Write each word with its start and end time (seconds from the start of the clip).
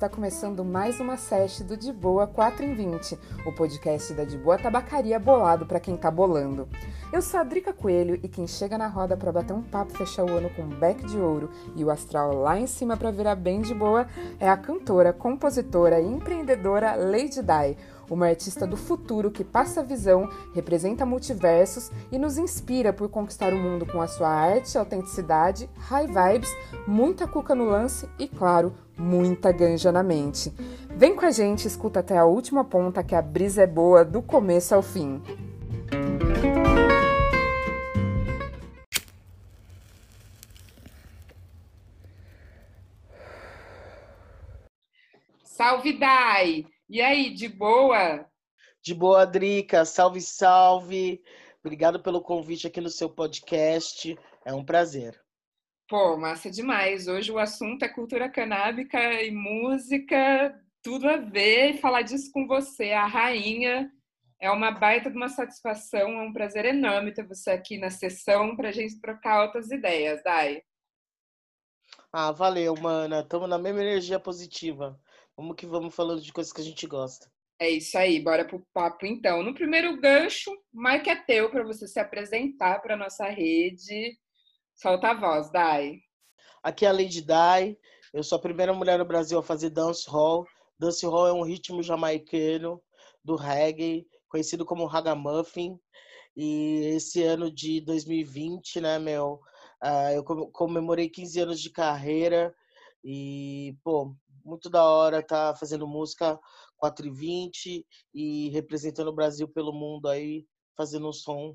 está 0.00 0.08
começando 0.08 0.64
mais 0.64 0.98
uma 0.98 1.18
session 1.18 1.66
do 1.66 1.76
De 1.76 1.92
Boa 1.92 2.26
4 2.26 2.64
em 2.64 2.74
20, 2.74 3.18
o 3.44 3.52
podcast 3.52 4.14
da 4.14 4.24
De 4.24 4.38
Boa 4.38 4.56
Tabacaria 4.56 5.18
bolado 5.18 5.66
para 5.66 5.78
quem 5.78 5.94
tá 5.94 6.10
bolando. 6.10 6.66
Eu 7.12 7.20
sou 7.20 7.38
a 7.38 7.44
Drica 7.44 7.70
Coelho 7.70 8.18
e 8.22 8.26
quem 8.26 8.46
chega 8.46 8.78
na 8.78 8.88
roda 8.88 9.14
para 9.14 9.30
bater 9.30 9.52
um 9.52 9.60
papo 9.60 9.92
fechar 9.92 10.24
o 10.24 10.34
ano 10.34 10.48
com 10.56 10.62
um 10.62 10.70
beck 10.70 11.04
de 11.04 11.18
ouro 11.18 11.50
e 11.76 11.84
o 11.84 11.90
astral 11.90 12.32
lá 12.32 12.58
em 12.58 12.66
cima 12.66 12.96
para 12.96 13.10
virar 13.10 13.34
bem 13.34 13.60
de 13.60 13.74
boa 13.74 14.06
é 14.38 14.48
a 14.48 14.56
cantora, 14.56 15.12
compositora 15.12 16.00
e 16.00 16.06
empreendedora 16.06 16.94
Lady 16.94 17.42
Di 17.42 17.76
uma 18.10 18.26
artista 18.26 18.66
do 18.66 18.76
futuro 18.76 19.30
que 19.30 19.44
passa 19.44 19.84
visão, 19.84 20.28
representa 20.52 21.06
multiversos 21.06 21.90
e 22.10 22.18
nos 22.18 22.36
inspira 22.36 22.92
por 22.92 23.08
conquistar 23.08 23.52
o 23.52 23.56
mundo 23.56 23.86
com 23.86 24.02
a 24.02 24.08
sua 24.08 24.28
arte, 24.28 24.76
autenticidade, 24.76 25.70
high 25.76 26.08
vibes, 26.08 26.50
muita 26.86 27.28
cuca 27.28 27.54
no 27.54 27.66
lance 27.66 28.08
e, 28.18 28.26
claro, 28.26 28.74
muita 29.00 29.50
ganja 29.50 29.90
na 29.90 30.02
mente. 30.02 30.52
Vem 30.90 31.16
com 31.16 31.24
a 31.24 31.30
gente, 31.30 31.66
escuta 31.66 32.00
até 32.00 32.18
a 32.18 32.24
última 32.24 32.64
ponta 32.64 33.02
que 33.02 33.14
a 33.14 33.22
brisa 33.22 33.62
é 33.62 33.66
boa 33.66 34.04
do 34.04 34.20
começo 34.22 34.74
ao 34.74 34.82
fim. 34.82 35.20
Salve 45.42 45.92
Dai! 45.98 46.66
E 46.88 47.00
aí, 47.00 47.30
de 47.34 47.48
boa? 47.48 48.26
De 48.82 48.94
boa, 48.94 49.26
Drica. 49.26 49.84
Salve, 49.84 50.20
salve. 50.20 51.22
Obrigado 51.62 52.00
pelo 52.00 52.22
convite 52.22 52.66
aqui 52.66 52.80
no 52.80 52.88
seu 52.88 53.08
podcast. 53.08 54.18
É 54.44 54.52
um 54.54 54.64
prazer. 54.64 55.20
Pô, 55.90 56.16
massa 56.16 56.48
demais. 56.48 57.08
Hoje 57.08 57.32
o 57.32 57.38
assunto 57.40 57.84
é 57.84 57.88
cultura 57.88 58.30
canábica 58.30 58.96
e 59.24 59.32
música, 59.32 60.56
tudo 60.80 61.08
a 61.08 61.16
ver. 61.16 61.74
E 61.74 61.78
falar 61.78 62.02
disso 62.02 62.30
com 62.30 62.46
você, 62.46 62.92
a 62.92 63.08
rainha. 63.08 63.90
É 64.38 64.48
uma 64.52 64.70
baita 64.70 65.10
de 65.10 65.16
uma 65.16 65.28
satisfação, 65.28 66.12
é 66.12 66.22
um 66.22 66.32
prazer 66.32 66.64
enorme 66.64 67.12
ter 67.12 67.26
você 67.26 67.50
aqui 67.50 67.76
na 67.76 67.90
sessão 67.90 68.54
para 68.54 68.68
a 68.68 68.72
gente 68.72 69.00
trocar 69.00 69.42
outras 69.42 69.72
ideias, 69.72 70.22
Dai. 70.22 70.62
Ah, 72.12 72.30
valeu, 72.30 72.76
mana. 72.76 73.22
Estamos 73.22 73.48
na 73.48 73.58
mesma 73.58 73.80
energia 73.80 74.20
positiva. 74.20 74.96
Vamos 75.36 75.56
que 75.56 75.66
vamos 75.66 75.92
falando 75.92 76.22
de 76.22 76.32
coisas 76.32 76.52
que 76.52 76.60
a 76.60 76.64
gente 76.64 76.86
gosta. 76.86 77.28
É 77.58 77.68
isso 77.68 77.98
aí, 77.98 78.22
bora 78.22 78.44
pro 78.44 78.64
papo 78.72 79.06
então. 79.06 79.42
No 79.42 79.54
primeiro 79.54 80.00
gancho, 80.00 80.52
o 80.52 80.80
Mike 80.80 81.10
é 81.10 81.16
teu 81.16 81.50
para 81.50 81.64
você 81.64 81.88
se 81.88 81.98
apresentar 81.98 82.80
para 82.80 82.96
nossa 82.96 83.28
rede. 83.28 84.16
Solta 84.80 85.10
a 85.10 85.14
voz, 85.14 85.50
Dai. 85.52 85.98
Aqui 86.62 86.86
é 86.86 86.88
a 86.88 86.92
Lady 86.92 87.20
Dai. 87.20 87.76
Eu 88.14 88.22
sou 88.22 88.38
a 88.38 88.40
primeira 88.40 88.72
mulher 88.72 88.98
no 88.98 89.04
Brasil 89.04 89.38
a 89.38 89.42
fazer 89.42 89.68
dancehall. 89.68 90.46
Dancehall 90.78 91.26
é 91.26 91.32
um 91.34 91.42
ritmo 91.42 91.82
jamaicano 91.82 92.82
do 93.22 93.36
reggae, 93.36 94.06
conhecido 94.26 94.64
como 94.64 94.86
ragamuffin. 94.86 95.78
E 96.34 96.94
esse 96.96 97.22
ano 97.22 97.50
de 97.50 97.82
2020, 97.82 98.80
né, 98.80 98.98
meu, 98.98 99.42
uh, 99.84 100.14
eu 100.14 100.24
comemorei 100.24 101.10
15 101.10 101.40
anos 101.40 101.60
de 101.60 101.68
carreira 101.68 102.54
e, 103.04 103.76
pô, 103.84 104.16
muito 104.42 104.70
da 104.70 104.82
hora 104.82 105.22
tá 105.22 105.54
fazendo 105.54 105.86
música 105.86 106.40
4 106.78 107.06
e 107.06 107.10
20 107.10 107.86
e 108.14 108.48
representando 108.48 109.08
o 109.08 109.14
Brasil 109.14 109.46
pelo 109.46 109.74
mundo 109.74 110.08
aí, 110.08 110.46
fazendo 110.74 111.06
um 111.06 111.12
som 111.12 111.54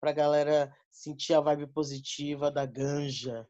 pra 0.00 0.12
galera 0.12 0.72
sentir 0.90 1.34
a 1.34 1.40
vibe 1.40 1.66
positiva 1.68 2.50
da 2.50 2.64
ganja. 2.66 3.48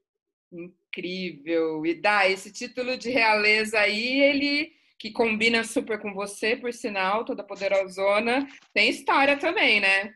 Incrível! 0.52 1.84
E 1.84 1.94
dá 1.94 2.28
esse 2.28 2.52
título 2.52 2.96
de 2.96 3.10
realeza 3.10 3.78
aí, 3.78 4.20
ele 4.20 4.72
que 4.98 5.12
combina 5.12 5.62
super 5.62 6.00
com 6.00 6.12
você, 6.12 6.56
por 6.56 6.72
sinal, 6.72 7.24
toda 7.24 7.44
poderosona, 7.44 8.48
tem 8.74 8.90
história 8.90 9.38
também, 9.38 9.80
né? 9.80 10.12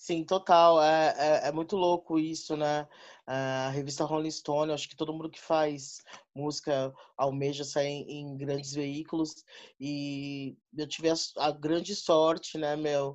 Sim, 0.00 0.24
total. 0.24 0.82
É, 0.82 1.14
é, 1.18 1.48
é, 1.48 1.52
muito 1.52 1.76
louco 1.76 2.18
isso, 2.18 2.56
né? 2.56 2.88
A 3.26 3.68
revista 3.68 4.02
Rolling 4.04 4.30
Stone, 4.30 4.72
acho 4.72 4.88
que 4.88 4.96
todo 4.96 5.12
mundo 5.12 5.28
que 5.28 5.38
faz 5.38 6.02
música 6.34 6.90
almeja 7.18 7.64
sair 7.64 8.06
em, 8.08 8.34
grandes 8.34 8.72
veículos. 8.72 9.44
E 9.78 10.56
eu 10.74 10.88
tive 10.88 11.10
a, 11.10 11.14
a, 11.36 11.50
grande 11.52 11.94
sorte, 11.94 12.56
né, 12.56 12.76
meu, 12.76 13.14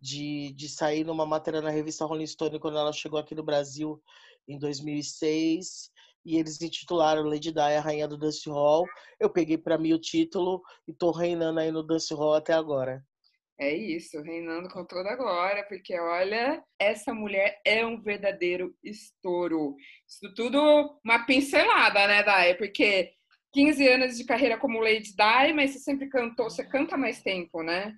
de, 0.00 0.52
de 0.52 0.68
sair 0.68 1.04
numa 1.04 1.26
matéria 1.26 1.60
na 1.60 1.70
revista 1.70 2.04
Rolling 2.04 2.26
Stone 2.26 2.60
quando 2.60 2.78
ela 2.78 2.92
chegou 2.92 3.18
aqui 3.18 3.34
no 3.34 3.42
Brasil 3.42 4.02
em 4.48 4.58
2006 4.58 5.90
e 6.24 6.36
eles 6.36 6.60
intitularam 6.60 7.22
Lady 7.22 7.52
Di, 7.52 7.60
a 7.60 7.80
rainha 7.80 8.08
do 8.08 8.18
dance 8.18 8.48
hall. 8.50 8.84
Eu 9.20 9.30
peguei 9.30 9.56
para 9.56 9.78
mim 9.78 9.92
o 9.92 10.00
título 10.00 10.60
e 10.86 10.92
tô 10.92 11.12
reinando 11.12 11.60
aí 11.60 11.70
no 11.70 11.84
dance 11.84 12.12
hall 12.12 12.34
até 12.34 12.52
agora. 12.52 13.02
É 13.58 13.74
isso, 13.74 14.20
reinando 14.20 14.68
com 14.68 14.84
toda 14.84 15.10
a 15.10 15.16
glória, 15.16 15.64
porque 15.66 15.98
olha, 15.98 16.62
essa 16.78 17.14
mulher 17.14 17.58
é 17.64 17.86
um 17.86 18.02
verdadeiro 18.02 18.74
estouro. 18.84 19.74
Isso 20.06 20.34
tudo 20.34 20.98
uma 21.02 21.24
pincelada, 21.24 22.06
né, 22.06 22.22
Dai? 22.22 22.54
Porque 22.54 23.12
15 23.54 23.88
anos 23.88 24.18
de 24.18 24.26
carreira 24.26 24.58
como 24.58 24.80
Lady 24.80 25.14
Di, 25.16 25.52
mas 25.54 25.70
você 25.70 25.78
sempre 25.78 26.08
cantou, 26.10 26.50
você 26.50 26.66
canta 26.66 26.98
mais 26.98 27.22
tempo, 27.22 27.62
né? 27.62 27.96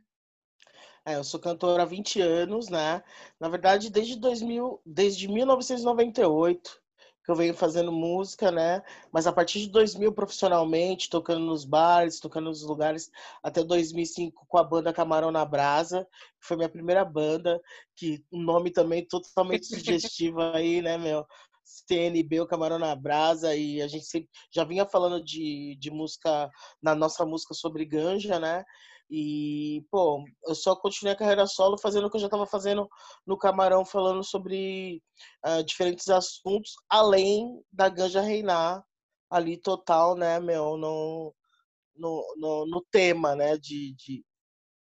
É, 1.05 1.17
eu 1.17 1.25
sou 1.25 1.41
cantora 1.41 1.83
há 1.83 1.87
20 1.87 2.21
anos, 2.21 2.69
né? 2.69 3.03
Na 3.41 3.49
verdade, 3.49 3.91
desde 3.91 4.17
2000, 4.17 4.81
desde 4.85 5.29
1998 5.29 6.81
que 7.29 7.33
eu 7.33 7.37
venho 7.37 7.53
fazendo 7.53 7.93
música, 7.93 8.51
né? 8.51 8.83
Mas 9.13 9.27
a 9.27 9.33
partir 9.33 9.61
de 9.61 9.69
2000 9.69 10.11
profissionalmente, 10.15 11.11
tocando 11.11 11.45
nos 11.45 11.63
bares, 11.63 12.21
tocando 12.21 12.47
nos 12.47 12.63
lugares, 12.63 13.11
até 13.43 13.63
2005 13.63 14.47
com 14.49 14.57
a 14.57 14.65
banda 14.65 14.95
Camarão 14.95 15.31
na 15.31 15.45
Brasa, 15.45 16.07
que 16.41 16.47
foi 16.47 16.57
minha 16.57 16.71
primeira 16.71 17.05
banda, 17.05 17.61
que 17.95 18.25
um 18.33 18.41
nome 18.43 18.71
também 18.71 19.07
totalmente 19.07 19.67
sugestivo 19.69 20.41
aí, 20.41 20.81
né, 20.81 20.97
meu? 20.97 21.27
CNB, 21.63 22.41
o 22.41 22.47
Camarão 22.47 22.79
na 22.79 22.97
Brasa, 22.97 23.55
e 23.55 23.83
a 23.83 23.89
gente 23.89 24.07
sempre 24.07 24.31
já 24.51 24.65
vinha 24.65 24.87
falando 24.87 25.23
de, 25.23 25.77
de 25.79 25.91
música, 25.91 26.49
na 26.83 26.95
nossa 26.95 27.27
música 27.27 27.53
sobre 27.53 27.85
ganja, 27.85 28.41
né? 28.41 28.65
E, 29.11 29.87
pô, 29.91 30.23
eu 30.47 30.55
só 30.55 30.77
continuei 30.77 31.15
a 31.15 31.19
carreira 31.19 31.47
solo 31.47 31.79
fazendo 31.79 32.07
o 32.07 32.11
que 32.11 32.17
eu 32.17 32.21
já 32.21 32.27
estava 32.27 32.47
fazendo 32.47 32.87
no 33.27 33.39
Camarão, 33.39 33.85
falando 33.85 34.23
sobre 34.23 35.03
uh, 35.47 35.65
diferentes 35.65 36.09
assuntos, 36.09 36.73
além 36.91 37.63
da 37.73 37.89
ganja 37.89 38.21
reinar 38.21 38.85
ali 39.31 39.57
total, 39.57 40.15
né, 40.15 40.39
meu, 40.41 40.77
no, 40.77 41.35
no, 41.97 42.35
no, 42.37 42.67
no 42.67 42.87
tema, 42.91 43.35
né, 43.35 43.57
de, 43.57 43.95
de, 43.95 44.25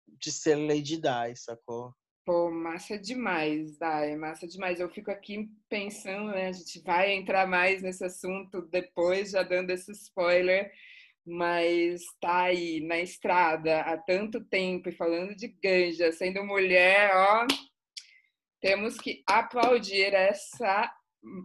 de 0.08 0.32
ser 0.32 0.56
Lady 0.56 0.96
Di, 0.96 1.36
sacou? 1.36 1.92
Pô, 2.24 2.50
massa 2.50 2.98
demais, 2.98 3.78
Dai, 3.78 4.16
massa 4.16 4.48
demais. 4.48 4.80
Eu 4.80 4.90
fico 4.90 5.12
aqui 5.12 5.48
pensando, 5.68 6.32
né? 6.32 6.48
A 6.48 6.52
gente 6.52 6.82
vai 6.82 7.12
entrar 7.12 7.46
mais 7.46 7.82
nesse 7.82 8.04
assunto 8.04 8.62
depois, 8.62 9.30
já 9.30 9.44
dando 9.44 9.70
esse 9.70 9.92
spoiler 9.92 10.72
mas 11.26 12.02
tá 12.20 12.44
aí 12.44 12.80
na 12.80 13.00
estrada 13.00 13.80
há 13.80 13.98
tanto 13.98 14.44
tempo 14.44 14.88
e 14.88 14.92
falando 14.92 15.34
de 15.34 15.48
ganja, 15.48 16.12
sendo 16.12 16.44
mulher, 16.44 17.10
ó, 17.14 17.46
temos 18.60 18.96
que 18.96 19.22
aplaudir 19.26 20.14
essa 20.14 20.92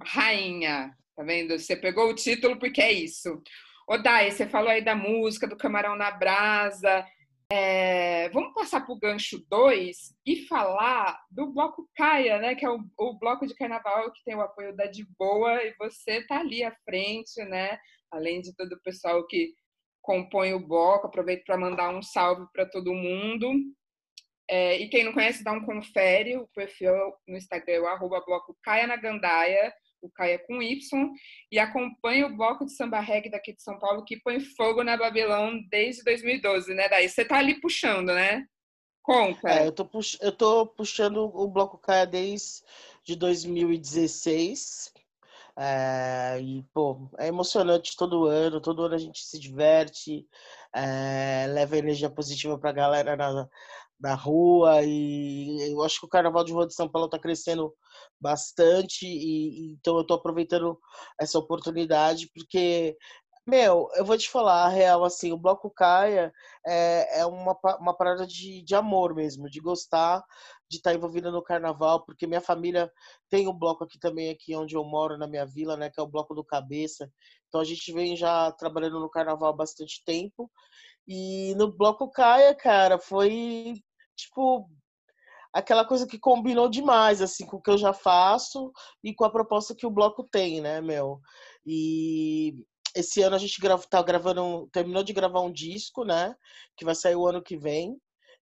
rainha, 0.03 0.96
tá 1.16 1.24
vendo? 1.24 1.58
Você 1.58 1.75
pegou 1.75 2.09
o 2.09 2.16
título 2.16 2.59
porque 2.59 2.81
é 2.81 2.92
isso. 2.92 3.42
Ô, 3.88 3.97
Dai, 3.97 4.31
você 4.31 4.47
falou 4.47 4.69
aí 4.69 4.84
da 4.84 4.96
música, 4.96 5.47
do 5.47 5.58
Camarão 5.58 5.96
na 5.96 6.12
Brasa. 6.12 7.06
É, 7.51 8.30
vamos 8.30 8.54
passar 8.54 8.81
para 8.81 8.94
o 8.94 9.00
gancho 9.00 9.44
2 9.50 10.16
e 10.25 10.48
falar 10.48 11.19
do 11.30 11.51
Bloco 11.51 11.89
Caia, 11.95 12.39
né? 12.39 12.56
Que 12.56 12.66
é 12.66 12.69
o, 12.69 12.80
o, 12.98 13.19
bloco 13.19 13.45
de 13.45 13.54
carnaval 13.54 14.10
que 14.13 14.24
tem 14.24 14.36
o 14.36 14.42
apoio 14.42 14.74
da 14.74 14.86
De 14.86 15.06
Boa 15.19 15.62
e 15.62 15.75
você 15.78 16.25
tá 16.28 16.39
ali 16.39 16.63
à 16.63 16.72
frente, 16.86 17.44
né? 17.44 17.78
Além 18.10 18.39
de 18.39 18.56
todo 18.56 18.72
o 18.72 18.81
pessoal 18.81 19.28
que 19.28 19.54
compõe 20.01 20.53
o 20.53 20.65
bloco. 20.65 21.07
Aproveito 21.07 21.45
para 21.45 21.57
mandar 21.57 21.89
um 21.89 22.01
salve 22.01 22.45
para 22.53 22.65
todo 22.65 22.94
mundo. 22.94 23.51
É, 24.50 24.77
e 24.77 24.89
quem 24.89 25.06
não 25.06 25.13
conhece, 25.13 25.44
dá 25.44 25.53
um 25.53 25.65
confere. 25.65 26.36
O 26.38 26.48
perfil 26.53 26.94
no 27.27 27.38
Instagram 27.38 27.74
é 27.74 27.80
o 27.80 27.88
arroba 27.88 28.21
bloco 28.25 28.57
Caia 28.62 28.86
na 28.86 28.98
Gandaia, 28.98 29.74
o 30.01 30.09
Caia 30.12 30.39
com 30.45 30.62
Y, 30.62 31.09
e 31.51 31.57
acompanha 31.57 32.25
o 32.25 32.36
bloco 32.36 32.65
de 32.65 32.75
samba 32.75 33.00
reggae 33.00 33.30
daqui 33.30 33.53
de 33.53 33.62
São 33.62 33.80
Paulo, 33.80 34.03
que 34.03 34.19
põe 34.19 34.39
fogo 34.42 34.83
na 34.83 34.98
Babilão 34.98 35.57
desde 35.69 36.04
2012, 36.04 36.74
né, 36.74 36.89
Daí? 36.89 37.07
Você 37.07 37.24
tá 37.24 37.38
ali 37.38 37.62
puxando, 37.62 38.13
né? 38.13 38.45
Conta. 39.01 39.50
É, 39.50 39.68
eu, 39.68 39.71
tô 39.71 39.86
pux... 39.86 40.18
eu 40.21 40.31
tô 40.31 40.68
puxando 40.68 41.31
o 41.33 41.47
bloco 41.47 41.77
Caia 41.77 42.06
desde 42.06 42.62
2016. 43.18 44.94
É, 45.57 46.39
e, 46.42 46.63
pô, 46.74 47.09
é 47.19 47.27
emocionante 47.27 47.95
todo 47.98 48.25
ano, 48.25 48.62
todo 48.62 48.83
ano 48.83 48.95
a 48.95 48.98
gente 48.98 49.24
se 49.24 49.39
diverte, 49.39 50.27
é, 50.74 51.45
leva 51.50 51.77
energia 51.77 52.09
positiva 52.09 52.57
pra 52.57 52.71
galera 52.71 53.15
na, 53.18 53.48
na 54.00 54.15
rua 54.15 54.81
e 54.83 55.71
eu 55.71 55.83
acho 55.83 56.00
que 56.00 56.06
o 56.06 56.09
Carnaval 56.09 56.44
de 56.44 56.53
Rua 56.53 56.68
de 56.68 56.74
São 56.74 56.89
Paulo 56.89 57.07
está 57.07 57.19
crescendo 57.19 57.74
bastante 58.19 59.06
e, 59.06 59.74
então 59.74 59.95
eu 59.95 60.01
estou 60.01 60.18
aproveitando 60.18 60.80
essa 61.19 61.38
oportunidade 61.39 62.30
porque 62.33 62.97
Meu, 63.45 63.89
eu 63.95 64.06
vou 64.06 64.18
te 64.18 64.30
falar 64.30 64.65
a 64.65 64.69
real, 64.69 65.04
assim, 65.04 65.31
o 65.31 65.38
Bloco 65.38 65.69
Caia 65.71 66.31
é, 66.65 67.21
é 67.21 67.25
uma, 67.25 67.57
uma 67.80 67.95
parada 67.97 68.25
de, 68.27 68.62
de 68.63 68.75
amor 68.75 69.15
mesmo, 69.15 69.50
de 69.50 69.59
gostar 69.59 70.24
de 70.71 70.77
estar 70.77 70.94
envolvida 70.94 71.29
no 71.29 71.44
carnaval, 71.44 72.06
porque 72.06 72.25
minha 72.25 72.39
família 72.39 72.89
tem 73.29 73.45
um 73.47 73.53
bloco 73.53 73.83
aqui 73.83 74.00
também, 74.00 74.29
aqui 74.29 74.56
onde 74.56 74.73
eu 74.73 74.85
moro, 74.85 75.18
na 75.18 75.27
minha 75.27 75.45
vila, 75.45 75.75
né, 75.75 75.89
que 75.89 76.00
é 76.00 76.03
o 76.03 76.07
Bloco 76.07 76.33
do 76.33 76.45
Cabeça. 76.45 77.12
Então 77.50 77.59
a 77.59 77.65
gente 77.65 77.91
vem 77.91 78.15
já 78.15 78.50
trabalhando 78.53 79.00
no 79.00 79.09
carnaval 79.09 79.50
há 79.50 79.53
bastante 79.53 80.01
tempo. 80.06 80.50
E 81.06 81.53
no 81.56 81.69
Bloco 81.69 82.09
Caia, 82.09 82.56
cara, 82.56 82.97
foi, 82.97 83.73
tipo, 84.15 84.69
aquela 85.51 85.83
coisa 85.85 86.07
que 86.07 86.18
combinou 86.18 86.69
demais, 86.69 87.21
assim, 87.21 87.45
com 87.45 87.57
o 87.57 87.62
que 87.62 87.69
eu 87.69 87.77
já 87.77 87.91
faço 87.91 88.71
e 89.03 89.13
com 89.13 89.25
a 89.25 89.29
proposta 89.29 89.75
que 89.75 89.85
o 89.85 89.91
bloco 89.91 90.23
tem, 90.23 90.62
né, 90.62 90.79
meu? 90.79 91.19
E 91.65 92.56
esse 92.95 93.21
ano 93.21 93.35
a 93.35 93.39
gente 93.39 93.59
grava, 93.59 93.83
tá 93.89 94.01
gravando, 94.01 94.69
terminou 94.71 95.03
de 95.03 95.12
gravar 95.12 95.41
um 95.41 95.51
disco, 95.51 96.06
né? 96.06 96.33
Que 96.77 96.85
vai 96.85 96.95
sair 96.95 97.18
o 97.18 97.27
ano 97.27 97.44
que 97.44 97.57
vem. 97.57 97.97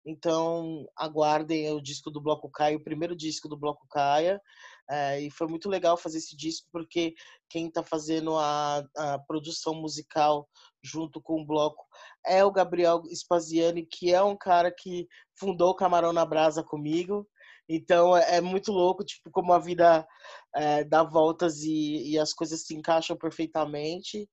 Então, 0.06 0.86
aguardem 0.96 1.72
o 1.72 1.82
disco 1.82 2.10
do 2.10 2.22
Bloco 2.22 2.50
Caia, 2.50 2.78
o 2.78 2.84
primeiro 2.84 3.16
disco 3.16 3.48
do 3.48 3.58
Bloco 3.58 3.86
Caia. 3.90 4.42
É, 4.90 5.22
e 5.22 5.30
foi 5.30 5.48
muito 5.48 5.70
legal 5.70 5.96
fazer 5.96 6.18
esse 6.18 6.36
disco, 6.36 6.68
porque 6.72 7.14
quem 7.48 7.68
está 7.68 7.84
fazendo 7.84 8.36
a, 8.36 8.84
a, 8.98 9.20
produção 9.20 9.76
musical 9.76 10.50
junto 10.82 11.22
com 11.22 11.42
o 11.42 11.46
bloco 11.46 11.86
é 12.26 12.44
o 12.44 12.52
Gabriel 12.52 13.04
Spaziani, 13.14 13.86
que 13.86 14.12
é 14.12 14.24
um 14.24 14.36
cara 14.36 14.74
que 14.76 15.08
fundou 15.40 15.70
o 15.70 15.76
Camarão 15.76 16.12
na 16.12 16.26
Brasa 16.26 16.64
comigo. 16.64 17.28
Então 17.70 18.18
é, 18.18 18.38
é 18.38 18.42
muito 18.42 18.72
louco, 18.72 19.06
tipo, 19.06 19.30
como 19.30 19.54
a 19.54 19.60
vida 19.60 20.08
é, 20.56 20.84
dá 20.84 21.04
voltas 21.04 21.62
e, 21.62 22.14
e, 22.14 22.18
as 22.18 22.34
coisas 22.34 22.66
se 22.66 22.76
encaixam 22.76 23.16
perfeitamente. 23.16 24.28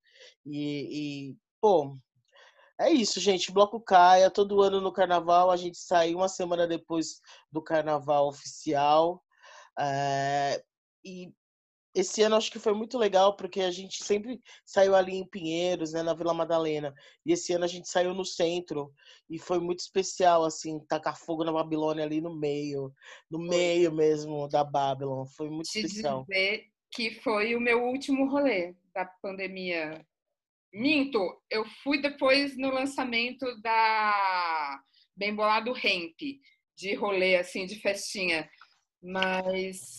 E, 0.47 1.33
e, 1.33 1.37
pô, 1.61 1.99
é 2.79 2.91
isso, 2.91 3.19
gente. 3.21 3.53
Bloco 3.53 3.81
Caia, 3.81 4.31
todo 4.31 4.63
ano 4.63 4.81
no 4.81 4.93
carnaval. 4.93 5.51
A 5.51 5.57
gente 5.57 5.79
sai 5.79 6.15
uma 6.15 6.29
semana 6.29 6.67
depois 6.67 7.21
do 7.51 7.63
carnaval 7.63 8.29
oficial. 8.29 9.23
É, 9.79 10.63
e 11.05 11.33
esse 11.95 12.21
ano 12.23 12.37
acho 12.37 12.53
que 12.53 12.59
foi 12.59 12.75
muito 12.75 12.99
legal, 12.99 13.35
porque 13.37 13.63
a 13.63 13.71
gente 13.71 14.05
sempre 14.05 14.39
saiu 14.67 14.95
ali 14.95 15.17
em 15.17 15.27
Pinheiros, 15.27 15.95
né, 15.95 16.03
na 16.03 16.13
Vila 16.13 16.35
Madalena. 16.35 16.95
E 17.25 17.33
esse 17.33 17.55
ano 17.55 17.65
a 17.65 17.69
gente 17.69 17.89
saiu 17.89 18.13
no 18.13 18.25
centro. 18.25 18.93
E 19.31 19.39
foi 19.39 19.59
muito 19.59 19.81
especial, 19.81 20.45
assim, 20.45 20.79
tacar 20.87 21.19
fogo 21.19 21.43
na 21.43 21.53
Babilônia 21.53 22.05
ali 22.05 22.21
no 22.21 22.39
meio. 22.39 22.93
No 23.31 23.39
meio 23.39 23.91
mesmo 23.91 24.47
da 24.49 24.63
Babylon. 24.63 25.25
Foi 25.25 25.49
muito 25.49 25.71
Te 25.71 25.81
especial. 25.81 26.27
dizer 26.29 26.65
que 26.91 27.13
foi 27.23 27.55
o 27.57 27.61
meu 27.61 27.83
último 27.85 28.29
rolê 28.29 28.75
da 28.95 29.07
pandemia. 29.07 30.05
Minto, 30.73 31.19
eu 31.51 31.65
fui 31.83 32.01
depois 32.01 32.57
no 32.57 32.71
lançamento 32.71 33.47
da 33.63 34.81
Bem 35.17 35.35
Bolado 35.35 35.75
Hemp, 35.77 36.19
de 36.77 36.95
rolê, 36.95 37.37
assim, 37.37 37.67
de 37.67 37.81
festinha. 37.81 38.49
Mas 39.03 39.99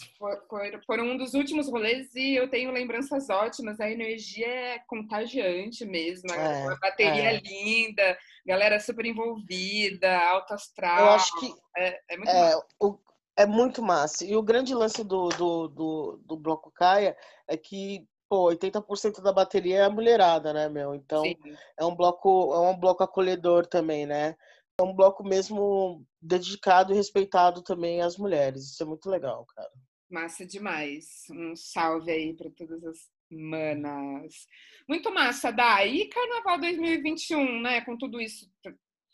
foram 0.86 1.06
um 1.12 1.18
dos 1.18 1.34
últimos 1.34 1.70
rolês 1.70 2.14
e 2.14 2.36
eu 2.36 2.50
tenho 2.50 2.72
lembranças 2.72 3.30
ótimas. 3.30 3.80
A 3.80 3.90
energia 3.90 4.48
é 4.48 4.80
contagiante 4.88 5.86
mesmo. 5.86 6.30
É, 6.32 6.68
a 6.68 6.76
bateria 6.76 7.32
é. 7.32 7.40
linda, 7.40 8.18
galera 8.46 8.80
super 8.80 9.06
envolvida, 9.06 10.20
alto 10.20 10.54
astral. 10.54 11.00
Eu 11.00 11.10
acho 11.12 11.40
que 11.40 11.54
é, 11.78 12.00
é 12.10 12.18
muito 12.18 12.30
é, 12.30 12.34
massa. 12.34 12.66
O, 12.82 13.00
é 13.38 13.46
muito 13.46 13.82
massa. 13.82 14.26
E 14.26 14.36
o 14.36 14.44
grande 14.44 14.74
lance 14.74 15.04
do, 15.04 15.30
do, 15.30 15.68
do, 15.68 16.22
do 16.26 16.36
Bloco 16.36 16.72
Caia 16.72 17.16
é 17.48 17.56
que 17.56 18.06
pô, 18.30 18.50
80% 18.50 19.22
da 19.22 19.32
bateria 19.32 19.80
é 19.80 19.84
a 19.86 19.90
mulherada, 19.90 20.54
né, 20.54 20.70
meu? 20.70 20.94
Então 20.96 21.24
Sim. 21.24 21.36
é 21.80 21.86
um 21.86 21.96
bloco, 21.96 22.54
é 22.54 22.60
um 22.70 22.78
bloco 22.78 23.04
acolhedor 23.04 23.66
também, 23.66 24.06
né? 24.06 24.36
É 24.80 24.84
um 24.84 24.94
bloco 24.94 25.24
mesmo 25.24 26.06
dedicado 26.22 26.94
e 26.94 26.96
respeitado 26.96 27.64
também 27.64 28.02
às 28.02 28.18
mulheres. 28.18 28.72
Isso 28.72 28.84
é 28.84 28.86
muito 28.86 29.10
legal, 29.10 29.46
cara. 29.56 29.72
Massa 30.10 30.46
demais. 30.46 31.24
Um 31.32 31.56
salve 31.56 32.12
aí 32.12 32.34
para 32.36 32.50
todas 32.52 32.84
as 32.84 33.10
manas. 33.32 34.46
Muito 34.88 35.12
massa, 35.12 35.52
Dai. 35.52 35.90
E 35.90 36.10
Carnaval 36.10 36.60
2021, 36.60 37.62
né? 37.62 37.82
Com 37.82 37.98
tudo 37.98 38.22
isso, 38.22 38.50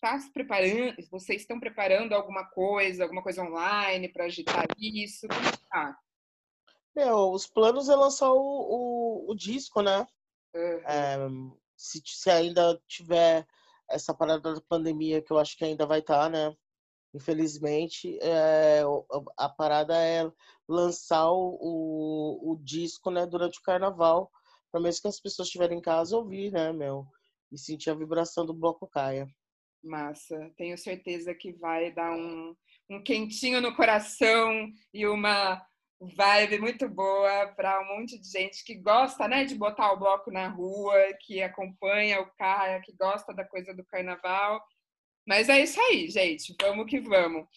tá 0.01 0.19
se 0.19 0.31
preparando? 0.31 0.95
Vocês 1.09 1.41
estão 1.41 1.59
preparando 1.59 2.13
alguma 2.13 2.45
coisa, 2.45 3.03
alguma 3.03 3.23
coisa 3.23 3.41
online 3.41 4.09
para 4.09 4.25
agitar 4.25 4.65
isso? 4.77 5.27
Como 5.27 5.57
tá? 5.69 5.97
Meu, 6.95 7.31
os 7.31 7.47
planos 7.47 7.89
é 7.89 7.95
lançar 7.95 8.31
o, 8.31 8.37
o, 8.37 9.31
o 9.31 9.35
disco, 9.35 9.81
né? 9.81 10.07
Uhum. 10.53 10.81
É, 10.85 11.17
se, 11.75 12.01
se 12.05 12.29
ainda 12.29 12.79
tiver 12.87 13.47
essa 13.89 14.13
parada 14.13 14.53
da 14.53 14.61
pandemia, 14.61 15.21
que 15.21 15.31
eu 15.31 15.39
acho 15.39 15.57
que 15.57 15.65
ainda 15.65 15.85
vai 15.85 15.99
estar, 15.99 16.23
tá, 16.23 16.29
né? 16.29 16.55
Infelizmente, 17.13 18.17
é, 18.21 18.81
a 19.37 19.47
parada 19.47 19.95
é 19.95 20.31
lançar 20.67 21.29
o, 21.31 21.57
o, 21.61 22.51
o, 22.51 22.57
disco 22.63 23.11
né, 23.11 23.25
durante 23.25 23.59
o 23.59 23.61
carnaval, 23.61 24.31
para 24.71 24.81
mesmo 24.81 25.03
que 25.03 25.07
as 25.07 25.19
pessoas 25.19 25.47
estiverem 25.47 25.77
em 25.77 25.81
casa 25.81 26.17
ouvir, 26.17 26.51
né, 26.51 26.73
meu? 26.73 27.05
E 27.51 27.57
sentir 27.57 27.91
a 27.91 27.95
vibração 27.95 28.45
do 28.45 28.53
bloco 28.53 28.87
caia. 28.87 29.27
Massa, 29.83 30.51
tenho 30.57 30.77
certeza 30.77 31.35
que 31.35 31.51
vai 31.51 31.91
dar 31.91 32.11
um, 32.15 32.55
um 32.89 33.03
quentinho 33.03 33.61
no 33.61 33.75
coração 33.75 34.71
e 34.91 35.05
uma 35.05 35.63
vibe 36.07 36.59
muito 36.59 36.87
boa 36.89 37.47
para 37.55 37.81
um 37.81 37.97
monte 37.97 38.19
de 38.19 38.29
gente 38.29 38.63
que 38.63 38.75
gosta, 38.75 39.27
né, 39.27 39.45
de 39.45 39.55
botar 39.55 39.91
o 39.91 39.99
bloco 39.99 40.31
na 40.31 40.47
rua, 40.47 40.95
que 41.21 41.41
acompanha 41.41 42.21
o 42.21 42.31
cara, 42.35 42.81
que 42.81 42.93
gosta 42.93 43.33
da 43.33 43.45
coisa 43.45 43.73
do 43.73 43.85
carnaval. 43.85 44.61
Mas 45.27 45.49
é 45.49 45.61
isso 45.61 45.79
aí, 45.79 46.09
gente. 46.09 46.55
Vamos 46.61 46.85
que 46.87 46.99
vamos. 46.99 47.47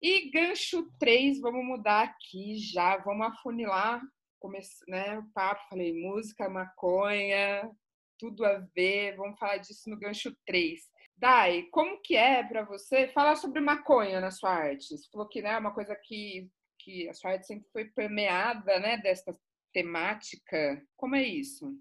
E 0.00 0.30
gancho 0.30 0.88
3, 0.98 1.40
vamos 1.40 1.64
mudar 1.64 2.02
aqui 2.02 2.56
já, 2.56 2.96
vamos 2.98 3.26
afunilar 3.26 4.00
comece, 4.44 4.84
né, 4.86 5.18
o 5.18 5.24
papo, 5.32 5.66
falei 5.70 5.98
música, 5.98 6.50
maconha, 6.50 7.70
tudo 8.18 8.44
a 8.44 8.58
ver, 8.74 9.16
vamos 9.16 9.38
falar 9.38 9.56
disso 9.56 9.88
no 9.88 9.98
gancho 9.98 10.36
3. 10.46 10.82
Dai, 11.16 11.62
como 11.70 12.02
que 12.02 12.14
é 12.14 12.42
para 12.42 12.62
você 12.62 13.08
falar 13.08 13.36
sobre 13.36 13.62
maconha 13.62 14.20
na 14.20 14.30
sua 14.30 14.50
arte? 14.50 14.98
Você 14.98 15.10
falou 15.10 15.26
que 15.26 15.40
né, 15.40 15.54
é 15.54 15.58
uma 15.58 15.72
coisa 15.72 15.96
que 15.96 16.50
que 16.84 17.08
a 17.08 17.14
sua 17.14 17.32
arte 17.32 17.46
sempre 17.46 17.66
foi 17.72 17.86
permeada, 17.86 18.78
né, 18.78 18.98
dessa 18.98 19.34
temática. 19.72 20.82
Como 20.96 21.16
é 21.16 21.22
isso? 21.22 21.74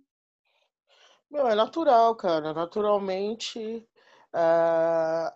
Meu, 1.30 1.48
é 1.48 1.56
natural, 1.56 2.16
cara. 2.16 2.54
Naturalmente, 2.54 3.86
uh, 4.34 5.32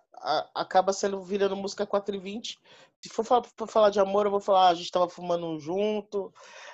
acaba 0.55 0.93
sendo 0.93 1.21
virando 1.21 1.55
música 1.55 1.85
4 1.85 2.15
e 2.15 2.19
20. 2.19 2.59
Se 3.07 3.13
for 3.57 3.67
falar 3.67 3.89
de 3.89 3.99
amor, 3.99 4.25
eu 4.25 4.31
vou 4.31 4.39
falar, 4.39 4.67
ah, 4.67 4.69
a 4.69 4.73
gente 4.73 4.85
estava 4.85 5.07
fumando 5.09 5.57
junto, 5.59 6.31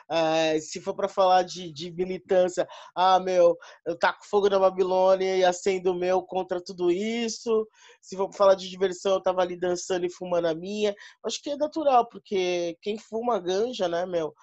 é, 0.10 0.60
se 0.60 0.82
for 0.82 0.94
para 0.96 1.08
falar 1.08 1.44
de, 1.44 1.72
de, 1.72 1.92
militância, 1.92 2.68
ah, 2.96 3.20
meu, 3.20 3.58
eu 3.86 3.98
taco 3.98 4.26
fogo 4.28 4.50
na 4.50 4.60
Babilônia 4.60 5.38
e 5.38 5.44
acendo 5.46 5.92
o 5.92 5.96
meu 5.96 6.22
contra 6.24 6.62
tudo 6.62 6.92
isso. 6.92 7.68
Se 8.02 8.16
for 8.18 8.28
para 8.30 8.38
falar 8.38 8.56
de 8.56 8.70
diversão, 8.70 9.14
eu 9.14 9.22
tava 9.22 9.42
ali 9.42 9.58
dançando 9.58 10.06
e 10.06 10.12
fumando 10.12 10.48
a 10.48 10.54
minha. 10.54 10.94
Acho 11.26 11.42
que 11.42 11.52
é 11.52 11.56
natural, 11.56 12.08
porque 12.10 12.78
quem 12.82 12.98
fuma 12.98 13.40
ganja, 13.40 13.88
né, 13.88 14.06
meu, 14.06 14.34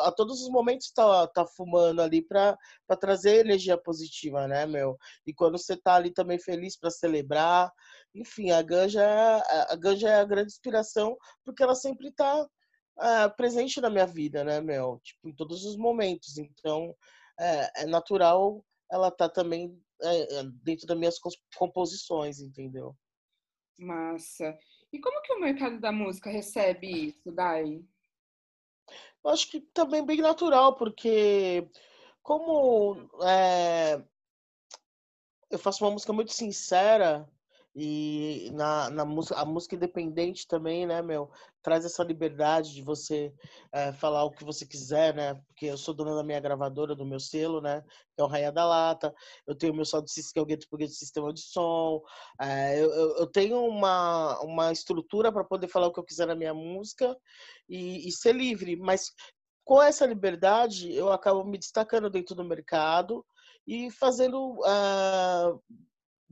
a 0.00 0.12
todos 0.12 0.42
os 0.42 0.48
momentos 0.48 0.90
tá, 0.92 1.26
tá 1.28 1.46
fumando 1.46 2.00
ali 2.02 2.22
para 2.22 2.56
trazer 3.00 3.40
energia 3.40 3.76
positiva, 3.78 4.48
né, 4.48 4.66
meu? 4.66 4.96
E 5.26 5.32
quando 5.32 5.58
você 5.58 5.76
tá 5.76 5.94
ali 5.94 6.12
também 6.12 6.38
feliz 6.38 6.78
para 6.78 6.90
celebrar, 6.90 7.70
enfim, 8.14 8.50
a 8.50 8.62
ganja, 8.62 9.02
é, 9.02 9.72
a 9.72 9.76
ganja 9.76 10.08
é 10.08 10.20
a 10.20 10.24
grande 10.24 10.52
inspiração, 10.52 11.16
porque 11.44 11.62
ela 11.62 11.74
sempre 11.74 12.12
tá 12.12 12.46
é, 13.00 13.28
presente 13.30 13.80
na 13.80 13.90
minha 13.90 14.06
vida, 14.06 14.44
né, 14.44 14.60
Mel? 14.60 15.00
Tipo, 15.02 15.28
em 15.28 15.34
todos 15.34 15.64
os 15.64 15.76
momentos. 15.76 16.38
Então, 16.38 16.94
é, 17.38 17.82
é 17.82 17.86
natural 17.86 18.64
ela 18.90 19.10
tá 19.10 19.28
também 19.28 19.80
é, 20.02 20.40
é 20.40 20.44
dentro 20.62 20.86
das 20.86 20.96
minhas 20.96 21.18
composições, 21.56 22.40
entendeu? 22.40 22.96
Massa. 23.78 24.56
E 24.92 25.00
como 25.00 25.20
que 25.22 25.32
o 25.32 25.40
mercado 25.40 25.80
da 25.80 25.90
música 25.90 26.30
recebe 26.30 27.08
isso, 27.08 27.32
Dai? 27.32 27.82
Eu 29.24 29.30
acho 29.30 29.50
que 29.50 29.60
também 29.60 30.04
bem 30.04 30.18
natural, 30.18 30.76
porque 30.76 31.68
como 32.22 33.08
é, 33.22 34.04
eu 35.50 35.58
faço 35.58 35.84
uma 35.84 35.90
música 35.90 36.12
muito 36.12 36.32
sincera, 36.32 37.28
e 37.74 38.50
na, 38.52 38.88
na 38.90 39.04
música, 39.04 39.36
a 39.36 39.44
música 39.44 39.74
independente 39.74 40.46
também, 40.46 40.86
né, 40.86 41.02
meu, 41.02 41.28
traz 41.60 41.84
essa 41.84 42.04
liberdade 42.04 42.72
de 42.72 42.82
você 42.82 43.32
é, 43.72 43.92
falar 43.92 44.22
o 44.24 44.30
que 44.30 44.44
você 44.44 44.64
quiser, 44.64 45.14
né? 45.14 45.34
Porque 45.46 45.66
eu 45.66 45.76
sou 45.76 45.92
dona 45.92 46.14
da 46.14 46.22
minha 46.22 46.38
gravadora, 46.38 46.94
do 46.94 47.04
meu 47.04 47.18
selo, 47.18 47.60
né? 47.60 47.82
Que 48.14 48.20
é 48.20 48.24
o 48.24 48.28
Raia 48.28 48.52
da 48.52 48.64
Lata. 48.64 49.12
Eu 49.46 49.56
tenho 49.56 49.74
meu 49.74 49.84
sound 49.84 50.08
system, 50.08 50.32
que 50.34 50.38
é 50.38 50.42
o 50.42 50.46
Gueto 50.46 50.68
Porque 50.70 50.86
Sistema 50.86 51.32
de 51.32 51.40
Som. 51.40 52.00
É, 52.40 52.80
eu, 52.80 52.90
eu, 53.16 53.26
tenho 53.26 53.64
uma, 53.66 54.38
uma 54.42 54.70
estrutura 54.70 55.32
para 55.32 55.42
poder 55.42 55.66
falar 55.66 55.88
o 55.88 55.92
que 55.92 55.98
eu 55.98 56.04
quiser 56.04 56.26
na 56.26 56.34
minha 56.34 56.54
música 56.54 57.16
e, 57.68 58.06
e 58.06 58.12
ser 58.12 58.34
livre. 58.34 58.76
Mas 58.76 59.10
com 59.64 59.82
essa 59.82 60.06
liberdade, 60.06 60.92
eu 60.94 61.10
acabo 61.10 61.44
me 61.44 61.58
destacando 61.58 62.10
dentro 62.10 62.34
do 62.34 62.44
mercado 62.44 63.24
e 63.66 63.90
fazendo 63.90 64.52
uh, 64.60 65.60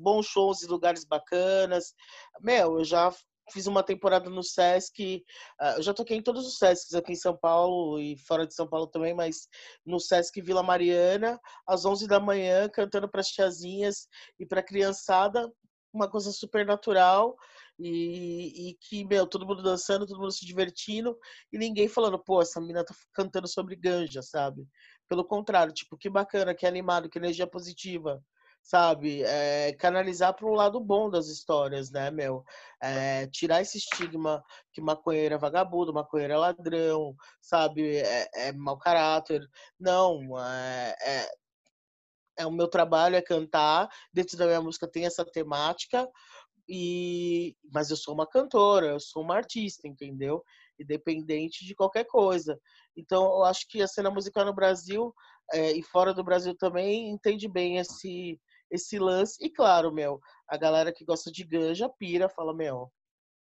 bons 0.02 0.26
shows 0.26 0.62
em 0.62 0.66
lugares 0.66 1.04
bacanas. 1.04 1.94
Meu, 2.40 2.78
eu 2.78 2.84
já 2.84 3.12
fiz 3.50 3.66
uma 3.66 3.82
temporada 3.82 4.30
no 4.30 4.42
Sesc, 4.42 5.24
uh, 5.60 5.76
eu 5.76 5.82
já 5.82 5.94
toquei 5.94 6.16
em 6.16 6.22
todos 6.22 6.46
os 6.46 6.58
Sescs 6.58 6.94
aqui 6.94 7.12
em 7.12 7.16
São 7.16 7.36
Paulo 7.36 8.00
e 8.00 8.16
fora 8.18 8.46
de 8.46 8.54
São 8.54 8.66
Paulo 8.66 8.86
também, 8.86 9.14
mas 9.14 9.48
no 9.84 9.98
Sesc 9.98 10.40
Vila 10.40 10.62
Mariana, 10.62 11.38
às 11.66 11.84
11 11.84 12.06
da 12.06 12.20
manhã, 12.20 12.68
cantando 12.68 13.08
para 13.08 13.20
as 13.20 13.28
tiazinhas 13.28 14.06
e 14.38 14.46
para 14.46 14.60
a 14.60 14.64
criançada, 14.64 15.50
uma 15.92 16.08
coisa 16.08 16.32
super 16.32 16.64
natural 16.64 17.36
e, 17.78 18.70
e, 18.70 18.76
que, 18.80 19.04
meu, 19.04 19.26
todo 19.26 19.46
mundo 19.46 19.62
dançando, 19.62 20.06
todo 20.06 20.20
mundo 20.20 20.32
se 20.32 20.46
divertindo 20.46 21.18
e 21.52 21.58
ninguém 21.58 21.88
falando, 21.88 22.18
pô, 22.18 22.40
essa 22.40 22.60
menina 22.60 22.84
tá 22.84 22.94
cantando 23.12 23.46
sobre 23.46 23.76
ganja, 23.76 24.22
sabe? 24.22 24.66
Pelo 25.08 25.24
contrário, 25.24 25.72
tipo, 25.72 25.98
que 25.98 26.08
bacana, 26.08 26.54
que 26.54 26.66
animado, 26.66 27.10
que 27.10 27.18
energia 27.18 27.46
positiva 27.46 28.22
sabe? 28.62 29.22
É, 29.24 29.72
canalizar 29.74 30.34
para 30.34 30.46
o 30.46 30.54
lado 30.54 30.80
bom 30.80 31.10
das 31.10 31.28
histórias, 31.28 31.90
né, 31.90 32.10
meu? 32.10 32.44
É, 32.80 33.26
tirar 33.26 33.60
esse 33.60 33.78
estigma 33.78 34.42
que 34.72 34.80
maconheiro 34.80 35.34
é 35.34 35.38
vagabundo, 35.38 35.92
maconheiro 35.92 36.32
é 36.32 36.36
ladrão, 36.36 37.14
sabe? 37.40 37.96
É, 37.98 38.48
é 38.48 38.52
mau 38.52 38.78
caráter. 38.78 39.46
Não, 39.78 40.38
é, 40.40 40.96
é, 41.02 41.30
é, 42.38 42.46
o 42.46 42.50
meu 42.50 42.68
trabalho 42.68 43.16
é 43.16 43.22
cantar. 43.22 43.88
Dentro 44.12 44.36
da 44.38 44.46
minha 44.46 44.60
música 44.62 44.88
tem 44.88 45.06
essa 45.06 45.24
temática, 45.24 46.08
e 46.68 47.56
mas 47.72 47.90
eu 47.90 47.96
sou 47.96 48.14
uma 48.14 48.26
cantora, 48.26 48.86
eu 48.86 49.00
sou 49.00 49.22
uma 49.22 49.36
artista, 49.36 49.88
entendeu? 49.88 50.42
Independente 50.78 51.64
de 51.66 51.74
qualquer 51.74 52.04
coisa. 52.04 52.58
Então, 52.96 53.24
eu 53.24 53.44
acho 53.44 53.66
que 53.68 53.82
a 53.82 53.88
cena 53.88 54.10
musical 54.10 54.44
no 54.44 54.54
Brasil 54.54 55.14
é, 55.52 55.72
e 55.72 55.82
fora 55.82 56.14
do 56.14 56.24
Brasil 56.24 56.56
também 56.56 57.10
entende 57.10 57.48
bem 57.48 57.78
esse 57.78 58.40
esse 58.72 58.98
lance. 58.98 59.36
E 59.40 59.50
claro, 59.50 59.92
meu, 59.92 60.18
a 60.48 60.56
galera 60.56 60.92
que 60.92 61.04
gosta 61.04 61.30
de 61.30 61.44
ganja 61.44 61.88
pira, 61.88 62.28
fala, 62.28 62.54
meu, 62.54 62.90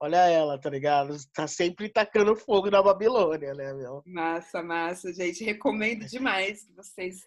olha 0.01 0.29
ela, 0.29 0.59
tá 0.59 0.69
ligado? 0.69 1.17
Tá 1.33 1.47
sempre 1.47 1.89
tacando 1.89 2.35
fogo 2.35 2.71
na 2.71 2.83
Babilônia, 2.83 3.55
né, 3.55 3.73
meu? 3.73 4.03
Massa, 4.05 4.63
massa, 4.63 5.13
gente. 5.13 5.45
Recomendo 5.45 6.05
demais 6.07 6.65
que 6.65 6.73
vocês 6.73 7.27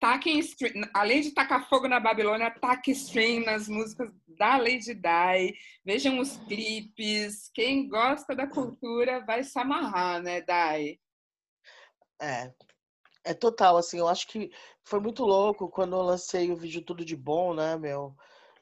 taquem 0.00 0.38
stream. 0.40 0.82
Além 0.92 1.20
de 1.20 1.30
tacar 1.30 1.68
fogo 1.68 1.86
na 1.86 2.00
Babilônia, 2.00 2.50
taque 2.50 2.90
stream 2.90 3.44
nas 3.44 3.68
músicas 3.68 4.10
da 4.26 4.56
Lady 4.56 4.94
Di. 4.94 5.56
Vejam 5.84 6.18
os 6.18 6.36
clipes. 6.38 7.50
Quem 7.54 7.88
gosta 7.88 8.34
da 8.34 8.46
cultura 8.46 9.24
vai 9.24 9.44
se 9.44 9.58
amarrar, 9.58 10.20
né, 10.22 10.42
Dai? 10.42 10.98
É, 12.20 12.52
é 13.24 13.32
total, 13.34 13.76
assim, 13.78 13.98
eu 13.98 14.08
acho 14.08 14.28
que 14.28 14.52
foi 14.82 15.00
muito 15.00 15.24
louco 15.24 15.68
quando 15.68 15.96
eu 15.96 16.02
lancei 16.02 16.50
o 16.52 16.56
vídeo 16.56 16.82
Tudo 16.82 17.04
de 17.04 17.16
Bom, 17.16 17.54
né, 17.54 17.76
meu? 17.76 18.14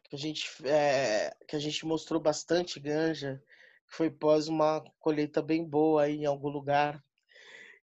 Que 0.05 0.17
a 0.17 0.19
gente, 0.19 0.49
é, 0.65 1.35
que 1.49 1.57
a 1.57 1.59
gente 1.59 1.85
mostrou 1.85 2.21
bastante 2.21 2.79
ganja, 2.79 3.43
que 3.89 3.97
foi 3.97 4.11
pós 4.11 4.49
uma 4.49 4.83
colheita 5.01 5.43
bem 5.43 5.65
boa 5.65 6.05
aí 6.05 6.17
em 6.19 6.27
algum 6.27 6.49
lugar. 6.49 7.03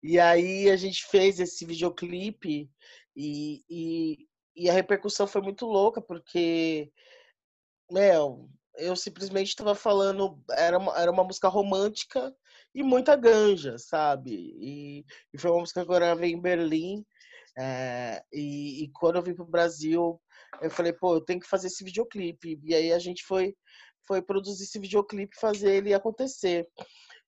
E 0.02 0.20
aí 0.20 0.70
a 0.70 0.76
gente 0.76 1.04
fez 1.06 1.40
esse 1.40 1.64
videoclipe 1.64 2.70
e, 3.16 3.64
e, 3.68 4.28
e 4.54 4.70
a 4.70 4.73
repercussão 4.73 5.26
foi 5.26 5.42
muito 5.42 5.66
louca, 5.66 6.00
porque, 6.00 6.92
meu, 7.90 8.49
eu 8.76 8.94
simplesmente 8.94 9.49
estava 9.49 9.75
falando, 9.75 10.40
era 10.50 10.78
uma, 10.78 10.97
era 10.97 11.11
uma 11.11 11.25
música 11.25 11.49
romântica 11.49 12.35
e 12.75 12.83
muita 12.83 13.17
ganja, 13.17 13.77
sabe? 13.79 14.33
E, 14.61 15.05
e 15.33 15.39
foi 15.39 15.51
uma 15.51 15.61
música 15.61 15.85
que 15.85 15.91
eu 15.91 15.95
gravei 15.95 16.33
em 16.33 16.41
Berlim. 16.41 17.05
É, 17.59 18.23
e, 18.33 18.85
e, 18.85 18.91
quando 18.93 19.17
eu 19.17 19.23
vim 19.23 19.35
para 19.35 19.45
o 19.45 19.49
Brasil, 19.49 20.21
eu 20.61 20.71
falei, 20.71 20.93
pô, 20.93 21.17
eu 21.17 21.25
tenho 21.25 21.41
que 21.41 21.49
fazer 21.49 21.67
esse 21.67 21.83
videoclipe. 21.83 22.61
E 22.63 22.75
aí 22.75 22.93
a 22.93 22.99
gente 22.99 23.25
foi, 23.25 23.55
foi 24.07 24.23
produzir 24.23 24.65
esse 24.65 24.79
videoclipe 24.79 25.39
fazer 25.39 25.73
ele 25.75 25.95
acontecer. 25.95 26.69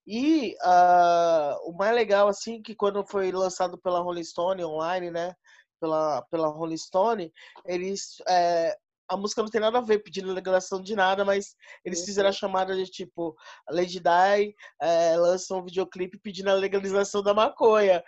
E 0.07 0.55
uh, 0.65 1.71
o 1.71 1.73
mais 1.77 1.95
legal, 1.95 2.29
assim, 2.29 2.63
que 2.63 2.75
quando 2.75 3.07
foi 3.07 3.31
lançado 3.33 3.79
pela 3.79 4.01
Rolling 4.01 4.25
Stone 4.25 4.65
online, 4.65 5.11
né? 5.11 5.35
Pela, 5.81 6.23
pela 6.31 6.49
Rolling 6.49 6.77
Stone, 6.77 7.33
eles 7.65 8.17
é, 8.29 8.77
a 9.11 9.17
música 9.17 9.43
não 9.43 9.49
tem 9.49 9.61
nada 9.61 9.79
a 9.79 9.83
ver 9.83 9.99
pedindo 9.99 10.33
legalização 10.33 10.81
de 10.81 10.95
nada, 10.95 11.25
mas 11.25 11.57
eles 11.85 12.05
fizeram 12.05 12.29
a 12.29 12.31
uhum. 12.31 12.37
chamada 12.37 12.77
de 12.77 12.87
tipo, 12.87 13.37
Lady 13.69 13.99
Di 13.99 14.55
é, 14.81 15.17
lança 15.17 15.55
um 15.57 15.65
videoclipe 15.65 16.17
pedindo 16.19 16.49
a 16.49 16.55
legalização 16.55 17.21
da 17.21 17.35
maconha, 17.35 18.05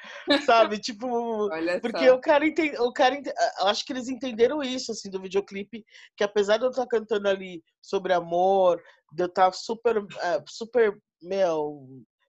sabe? 0.47 0.78
tipo, 0.80 1.49
porque 1.80 2.09
o 2.09 2.21
cara 2.21 2.47
entende, 2.47 2.78
o 2.78 2.92
cara 2.92 3.16
ente, 3.16 3.32
eu 3.61 3.66
acho 3.66 3.85
que 3.85 3.92
eles 3.92 4.09
entenderam 4.09 4.62
isso 4.62 4.92
assim 4.92 5.11
do 5.11 5.21
videoclipe, 5.21 5.85
que 6.16 6.23
apesar 6.23 6.56
de 6.56 6.64
eu 6.64 6.71
estar 6.71 6.87
cantando 6.87 7.28
ali 7.28 7.62
sobre 7.82 8.12
amor, 8.12 8.80
de 9.12 9.25
eu 9.25 9.26
estar 9.26 9.52
super 9.52 9.97
é, 9.97 10.42
super 10.47 10.97
meu 11.21 11.85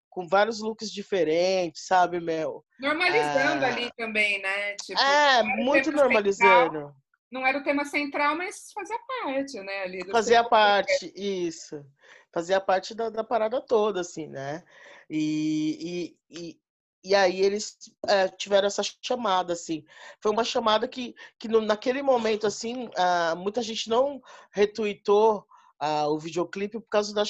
com 0.09 0.27
vários 0.27 0.59
looks 0.59 0.91
diferentes, 0.91 1.87
sabe, 1.87 2.19
meu? 2.19 2.63
Normalizando 2.79 3.65
é... 3.65 3.71
ali 3.71 3.91
também, 3.97 4.39
né? 4.41 4.75
Tipo, 4.83 5.01
é, 5.01 5.41
muito 5.43 5.91
normalizando 5.91 6.93
não 7.33 7.45
era 7.45 7.57
o 7.57 7.63
tema 7.63 7.83
central, 7.83 8.37
mas 8.37 8.71
fazia 8.71 8.99
parte, 8.99 9.59
né? 9.61 9.81
Ali 9.81 10.11
fazia 10.11 10.43
parte, 10.43 11.11
isso. 11.15 11.83
Fazia 12.31 12.61
parte 12.61 12.93
da, 12.93 13.09
da, 13.09 13.23
parada 13.23 13.59
toda, 13.59 14.01
assim, 14.01 14.27
né? 14.27 14.63
E, 15.09 16.15
e, 16.29 16.39
e, 16.39 16.59
e 17.03 17.15
aí 17.15 17.41
eles 17.41 17.77
é, 18.07 18.27
tiveram 18.27 18.67
essa 18.67 18.83
chamada, 19.01 19.53
assim. 19.53 19.83
Foi 20.21 20.31
uma 20.31 20.43
chamada 20.43 20.87
que, 20.87 21.15
que 21.39 21.47
no, 21.47 21.59
naquele 21.59 22.03
momento, 22.03 22.45
assim, 22.45 22.85
uh, 22.87 23.35
muita 23.35 23.63
gente 23.63 23.89
não 23.89 24.21
retuitou 24.51 25.47
uh, 25.81 26.07
o 26.09 26.19
videoclipe 26.19 26.79
por 26.79 26.89
causa 26.89 27.13
da... 27.15 27.23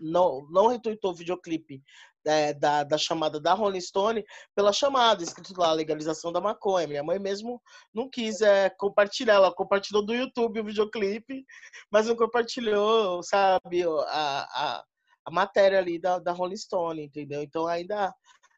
Não, 0.00 0.46
não 0.50 0.66
retuitou 0.68 1.12
o 1.12 1.14
videoclipe 1.14 1.82
é, 2.26 2.52
da, 2.52 2.82
da 2.82 2.98
chamada 2.98 3.40
da 3.40 3.54
Rolling 3.54 3.80
Stone 3.80 4.24
pela 4.54 4.72
chamada, 4.72 5.22
escrito 5.22 5.58
lá, 5.58 5.72
legalização 5.72 6.32
da 6.32 6.40
maconha. 6.40 6.86
Minha 6.86 7.02
mãe 7.02 7.18
mesmo 7.18 7.62
não 7.94 8.10
quis 8.10 8.40
é, 8.40 8.68
compartilhar, 8.70 9.34
ela 9.34 9.54
compartilhou 9.54 10.04
do 10.04 10.14
YouTube 10.14 10.60
o 10.60 10.64
videoclipe, 10.64 11.44
mas 11.90 12.06
não 12.06 12.16
compartilhou, 12.16 13.22
sabe, 13.22 13.84
a, 13.84 13.98
a, 14.08 14.84
a 15.24 15.30
matéria 15.30 15.78
ali 15.78 15.98
da, 15.98 16.18
da 16.18 16.32
Rolling 16.32 16.56
Stone, 16.56 17.02
entendeu? 17.02 17.42
Então 17.42 17.66
ainda 17.66 18.12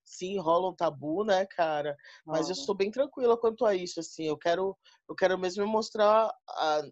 sim 0.04 0.38
rola 0.38 0.70
um 0.70 0.74
tabu, 0.74 1.22
né, 1.22 1.44
cara? 1.46 1.94
Mas 2.24 2.48
eu 2.48 2.54
sou 2.54 2.74
bem 2.74 2.90
tranquila 2.90 3.36
quanto 3.36 3.66
a 3.66 3.74
isso, 3.74 4.00
assim. 4.00 4.24
Eu 4.24 4.38
quero, 4.38 4.76
eu 5.08 5.14
quero 5.14 5.38
mesmo 5.38 5.66
mostrar 5.66 6.32
a, 6.48 6.82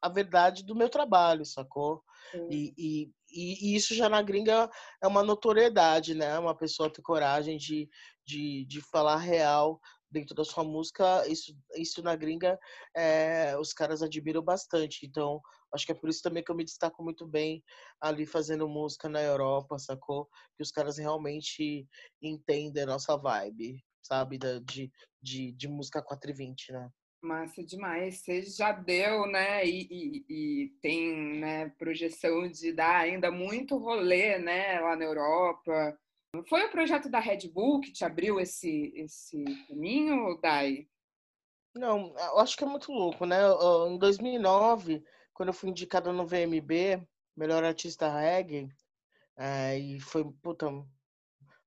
a 0.00 0.08
verdade 0.08 0.64
do 0.64 0.74
meu 0.74 0.88
trabalho, 0.88 1.44
sacou? 1.44 2.02
E, 2.50 2.72
e, 2.78 3.10
e, 3.32 3.76
isso 3.76 3.94
já 3.94 4.08
na 4.08 4.22
gringa 4.22 4.68
é 5.02 5.06
uma 5.06 5.22
notoriedade, 5.22 6.14
né? 6.14 6.38
Uma 6.38 6.56
pessoa 6.56 6.92
ter 6.92 7.02
coragem 7.02 7.56
de, 7.56 7.88
de, 8.26 8.64
de 8.66 8.80
falar 8.80 9.16
real 9.16 9.80
dentro 10.10 10.34
da 10.34 10.44
sua 10.44 10.62
música, 10.62 11.26
isso, 11.26 11.56
isso 11.74 12.02
na 12.02 12.14
gringa 12.14 12.58
é, 12.94 13.56
os 13.58 13.72
caras 13.72 14.02
admiram 14.02 14.42
bastante. 14.42 15.06
Então, 15.06 15.40
acho 15.74 15.86
que 15.86 15.92
é 15.92 15.94
por 15.94 16.10
isso 16.10 16.22
também 16.22 16.44
que 16.44 16.50
eu 16.50 16.54
me 16.54 16.64
destaco 16.64 17.02
muito 17.02 17.26
bem 17.26 17.64
ali 18.00 18.26
fazendo 18.26 18.68
música 18.68 19.08
na 19.08 19.22
Europa, 19.22 19.78
sacou? 19.78 20.28
Que 20.56 20.62
os 20.62 20.70
caras 20.70 20.98
realmente 20.98 21.88
entendem 22.20 22.82
a 22.82 22.86
nossa 22.86 23.16
vibe, 23.16 23.82
sabe? 24.02 24.38
Da, 24.38 24.58
de, 24.60 24.92
de, 25.22 25.52
de 25.52 25.68
música 25.68 26.02
420, 26.02 26.72
né? 26.72 26.90
Massa 27.22 27.62
demais. 27.62 28.18
Você 28.18 28.42
já 28.42 28.72
deu, 28.72 29.26
né? 29.26 29.64
E, 29.64 29.86
e, 29.88 30.24
e, 30.28 30.68
tem 30.82 31.38
né, 31.38 31.68
projeção 31.78 32.48
de 32.48 32.72
dar 32.72 32.96
ainda 32.96 33.30
muito 33.30 33.76
rolê, 33.78 34.38
né? 34.38 34.80
Lá 34.80 34.96
na 34.96 35.04
Europa. 35.04 35.96
Foi 36.48 36.64
o 36.64 36.70
projeto 36.70 37.08
da 37.08 37.20
Red 37.20 37.48
Bull 37.48 37.80
que 37.80 37.92
te 37.92 38.04
abriu 38.04 38.40
esse, 38.40 38.92
esse 38.96 39.44
caminho, 39.68 40.38
Dai? 40.40 40.88
Não, 41.74 42.14
eu 42.18 42.38
acho 42.40 42.56
que 42.56 42.64
é 42.64 42.66
muito 42.66 42.90
louco, 42.90 43.24
né? 43.24 43.38
Em 43.88 43.98
2009, 43.98 45.04
quando 45.32 45.50
eu 45.50 45.54
fui 45.54 45.70
indicada 45.70 46.12
no 46.12 46.26
VMB, 46.26 47.06
melhor 47.36 47.62
artista 47.62 48.12
reggae, 48.12 48.68
é, 49.36 49.78
e 49.78 50.00
foi, 50.00 50.24
puta, 50.42 50.66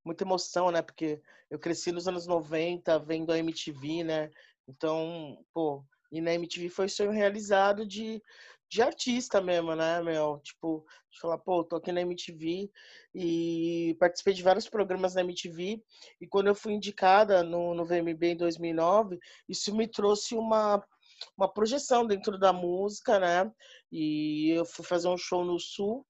muita 0.04 0.24
emoção, 0.24 0.70
né? 0.70 0.82
Porque 0.82 1.22
eu 1.50 1.58
cresci 1.58 1.92
nos 1.92 2.08
anos 2.08 2.28
90, 2.28 3.00
vendo 3.00 3.32
a 3.32 3.38
MTV, 3.38 4.04
né? 4.04 4.32
Então, 4.68 5.38
pô, 5.54 5.84
e 6.12 6.22
na 6.22 6.34
MTV 6.34 6.70
foi 6.70 6.90
sonho 6.90 7.12
realizado 7.12 7.86
de, 7.86 8.22
de 8.70 8.82
artista 8.82 9.42
mesmo, 9.42 9.76
né, 9.76 10.02
meu? 10.02 10.40
Tipo, 10.44 10.86
de 11.12 11.20
falar, 11.20 11.38
pô, 11.40 11.64
tô 11.64 11.76
aqui 11.76 11.92
na 11.92 12.02
MTV 12.02 12.70
e 13.14 13.96
participei 14.00 14.34
de 14.34 14.44
vários 14.44 14.68
programas 14.68 15.16
na 15.16 15.22
MTV. 15.22 15.84
E 16.20 16.28
quando 16.28 16.48
eu 16.48 16.56
fui 16.56 16.74
indicada 16.74 17.44
no, 17.44 17.74
no 17.74 17.86
VMB 17.86 18.24
em 18.24 18.38
2009, 18.38 19.20
isso 19.48 19.76
me 19.76 19.88
trouxe 19.88 20.36
uma, 20.36 20.84
uma 21.38 21.52
projeção 21.52 22.06
dentro 22.06 22.38
da 22.40 22.52
música, 22.52 23.20
né? 23.20 23.52
E 23.92 24.52
eu 24.52 24.66
fui 24.66 24.86
fazer 24.86 25.08
um 25.08 25.18
show 25.18 25.46
no 25.46 25.60
Sul 25.60 26.06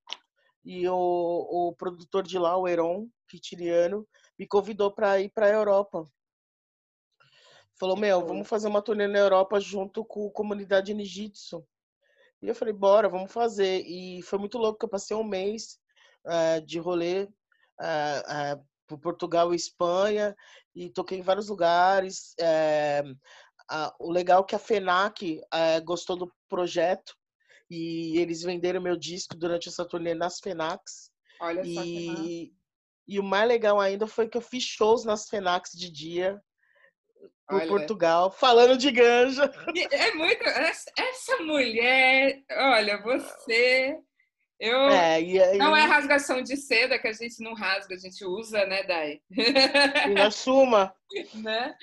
e 0.63 0.87
o, 0.87 0.95
o 0.95 1.75
produtor 1.75 2.23
de 2.23 2.39
lá, 2.39 2.57
o 2.57 2.67
Heron 2.67 3.07
Pitiriano, 3.27 4.07
me 4.37 4.47
convidou 4.47 4.91
para 4.91 5.19
ir 5.19 5.29
para 5.29 5.45
a 5.47 5.51
Europa 5.51 6.05
Falou, 7.77 7.97
meu, 7.97 8.25
vamos 8.25 8.47
fazer 8.47 8.67
uma 8.67 8.81
turnê 8.81 9.05
na 9.05 9.19
Europa 9.19 9.59
junto 9.59 10.05
com 10.05 10.27
a 10.27 10.31
comunidade 10.31 10.93
Nijitsu. 10.93 11.65
E 12.41 12.47
eu 12.47 12.55
falei, 12.55 12.73
bora, 12.73 13.09
vamos 13.09 13.31
fazer. 13.31 13.83
E 13.85 14.21
foi 14.21 14.39
muito 14.39 14.57
louco, 14.57 14.79
que 14.79 14.85
eu 14.85 14.89
passei 14.89 15.15
um 15.15 15.23
mês 15.23 15.77
uh, 16.25 16.65
de 16.65 16.79
rolê 16.79 17.23
uh, 17.23 18.57
uh, 18.57 18.65
por 18.87 18.97
Portugal 18.99 19.53
e 19.53 19.57
Espanha 19.57 20.33
e 20.73 20.89
toquei 20.89 21.19
em 21.19 21.23
vários 21.23 21.49
lugares. 21.49 22.33
o 23.99 24.11
legal 24.11 24.41
é 24.43 24.45
que 24.45 24.55
a 24.55 24.59
FENAC 24.59 25.41
gostou 25.83 26.15
do 26.15 26.31
projeto 26.47 27.13
e 27.69 28.17
eles 28.19 28.43
venderam 28.43 28.81
meu 28.81 28.95
disco 28.95 29.35
durante 29.35 29.69
essa 29.69 29.83
turnê 29.83 30.13
nas 30.13 30.39
FENACs. 30.39 31.09
Olha 31.41 31.63
só 31.63 31.83
e, 31.83 32.53
e 33.07 33.19
o 33.19 33.23
mais 33.23 33.47
legal 33.47 33.79
ainda 33.79 34.07
foi 34.07 34.29
que 34.29 34.37
eu 34.37 34.41
fiz 34.41 34.63
shows 34.63 35.03
nas 35.03 35.27
FENACs 35.27 35.71
de 35.71 35.89
dia 35.89 36.41
por 37.47 37.61
olha. 37.61 37.67
Portugal, 37.67 38.31
falando 38.31 38.77
de 38.77 38.91
ganja. 38.91 39.51
É 39.91 40.13
muito. 40.13 40.43
Essa 40.43 41.37
mulher, 41.43 42.43
olha, 42.51 43.01
você. 43.01 43.97
Eu, 44.57 44.79
é, 44.89 45.15
aí... 45.15 45.57
Não 45.57 45.75
é 45.75 45.81
rasgação 45.81 46.41
de 46.41 46.55
seda 46.55 46.97
que 46.97 47.07
a 47.09 47.13
gente 47.13 47.43
não 47.43 47.53
rasga, 47.53 47.93
a 47.93 47.97
gente 47.97 48.23
usa, 48.23 48.65
né, 48.65 48.83
Dai? 48.83 49.21
E 49.29 50.19
assuma. 50.19 50.95
né? 51.43 51.75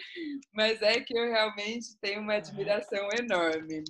Mas 0.55 0.81
é 0.81 1.01
que 1.01 1.17
eu 1.17 1.31
realmente 1.31 1.99
tenho 2.01 2.23
uma 2.23 2.35
admiração 2.35 3.09
enorme. 3.19 3.85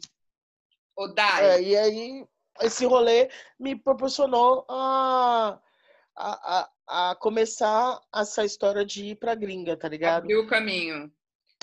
O 0.97 1.07
Dai. 1.07 1.45
É, 1.45 1.63
e 1.63 1.77
aí, 1.77 2.27
esse 2.61 2.85
rolê 2.85 3.31
me 3.59 3.77
proporcionou 3.77 4.67
a, 4.69 5.61
a, 6.17 6.69
a, 6.89 7.11
a 7.11 7.17
começar 7.17 8.01
essa 8.13 8.45
história 8.45 8.85
de 8.85 9.07
ir 9.07 9.15
pra 9.15 9.37
gringa, 9.37 9.77
tá 9.77 9.89
ligado? 9.89 10.25
Abriu 10.25 10.41
o 10.41 10.49
caminho 10.49 11.11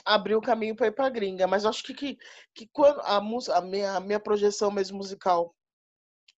abriu 0.09 0.39
o 0.39 0.41
caminho 0.41 0.75
para 0.75 0.87
ir 0.87 0.91
para 0.91 1.09
gringa. 1.09 1.47
Mas 1.47 1.65
acho 1.65 1.83
que, 1.83 1.93
que, 1.93 2.17
que 2.53 2.67
quando 2.73 2.99
a, 3.01 3.17
a, 3.17 3.61
minha, 3.61 3.93
a 3.93 3.99
minha 3.99 4.19
projeção 4.19 4.71
mesmo 4.71 4.97
musical 4.97 5.55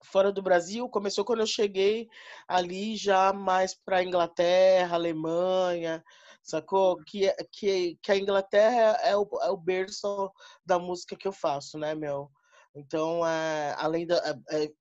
fora 0.03 0.31
do 0.31 0.41
Brasil 0.41 0.89
começou 0.89 1.23
quando 1.23 1.41
eu 1.41 1.47
cheguei 1.47 2.09
ali 2.47 2.95
já 2.97 3.31
mais 3.31 3.73
para 3.73 4.03
Inglaterra, 4.03 4.95
Alemanha, 4.95 6.03
sacou? 6.43 6.97
Uhum. 6.97 7.03
Que, 7.07 7.33
que, 7.51 7.99
que 8.01 8.11
a 8.11 8.17
Inglaterra 8.17 8.97
é 9.03 9.15
o, 9.15 9.27
é 9.41 9.49
o 9.49 9.57
berço 9.57 10.31
da 10.65 10.77
música 10.77 11.15
que 11.15 11.27
eu 11.27 11.31
faço, 11.31 11.77
né, 11.77 11.95
meu? 11.95 12.29
Então, 12.75 13.25
é, 13.25 13.75
além, 13.77 14.05
da, 14.05 14.17
é, 14.49 14.63
é 14.63 14.71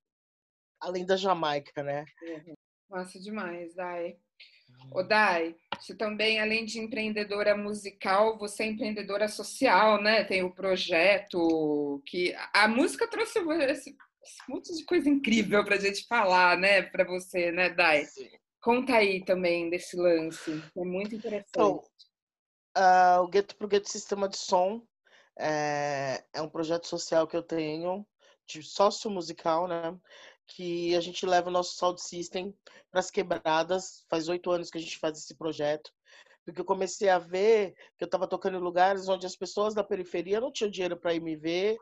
além 0.80 1.04
da 1.06 1.16
Jamaica, 1.16 1.82
né? 1.82 2.04
Uhum. 2.22 2.54
Nossa, 2.88 3.20
demais, 3.20 3.74
Dai. 3.74 4.18
O 4.92 5.02
Dai, 5.02 5.54
você 5.80 5.94
também, 5.94 6.40
além 6.40 6.64
de 6.64 6.78
empreendedora 6.78 7.56
musical, 7.56 8.38
você 8.38 8.64
é 8.64 8.66
empreendedora 8.66 9.28
social, 9.28 10.00
né? 10.00 10.24
Tem 10.24 10.42
o 10.42 10.54
projeto 10.54 12.02
que 12.06 12.34
a 12.52 12.68
música 12.68 13.08
trouxe 13.08 13.38
esse, 13.38 13.96
esse 14.22 14.48
monte 14.48 14.74
de 14.76 14.84
coisa 14.84 15.08
incrível 15.08 15.64
para 15.64 15.76
a 15.76 15.80
gente 15.80 16.06
falar, 16.06 16.58
né? 16.58 16.82
Para 16.82 17.04
você, 17.04 17.50
né, 17.50 17.70
Dai? 17.70 18.04
Sim. 18.04 18.28
Conta 18.60 18.96
aí 18.96 19.24
também 19.24 19.70
desse 19.70 19.96
lance, 19.96 20.62
é 20.76 20.84
muito 20.84 21.14
interessante. 21.14 21.48
Então, 21.48 21.82
uh, 22.76 23.22
o 23.22 23.28
Gueto 23.28 23.56
pro 23.56 23.66
Gueto 23.66 23.88
Sistema 23.88 24.28
de 24.28 24.36
Som 24.36 24.86
é, 25.38 26.22
é 26.34 26.42
um 26.42 26.48
projeto 26.48 26.86
social 26.86 27.26
que 27.26 27.34
eu 27.34 27.42
tenho 27.42 28.06
de 28.46 28.62
sócio 28.62 29.10
musical, 29.10 29.66
né? 29.66 29.96
Que 30.50 30.94
a 30.96 31.00
gente 31.00 31.24
leva 31.24 31.48
o 31.48 31.52
nosso 31.52 31.76
sound 31.76 32.00
system 32.00 32.54
para 32.90 33.00
as 33.00 33.10
quebradas. 33.10 34.04
Faz 34.08 34.28
oito 34.28 34.50
anos 34.50 34.70
que 34.70 34.78
a 34.78 34.80
gente 34.80 34.98
faz 34.98 35.18
esse 35.18 35.34
projeto. 35.34 35.90
Porque 36.44 36.60
eu 36.60 36.64
comecei 36.64 37.08
a 37.08 37.18
ver 37.18 37.74
que 37.96 38.04
eu 38.04 38.06
estava 38.06 38.26
tocando 38.26 38.56
em 38.58 38.60
lugares 38.60 39.08
onde 39.08 39.26
as 39.26 39.36
pessoas 39.36 39.74
da 39.74 39.84
periferia 39.84 40.40
não 40.40 40.50
tinham 40.50 40.70
dinheiro 40.70 40.96
para 40.96 41.14
ir 41.14 41.20
me 41.20 41.36
ver, 41.36 41.76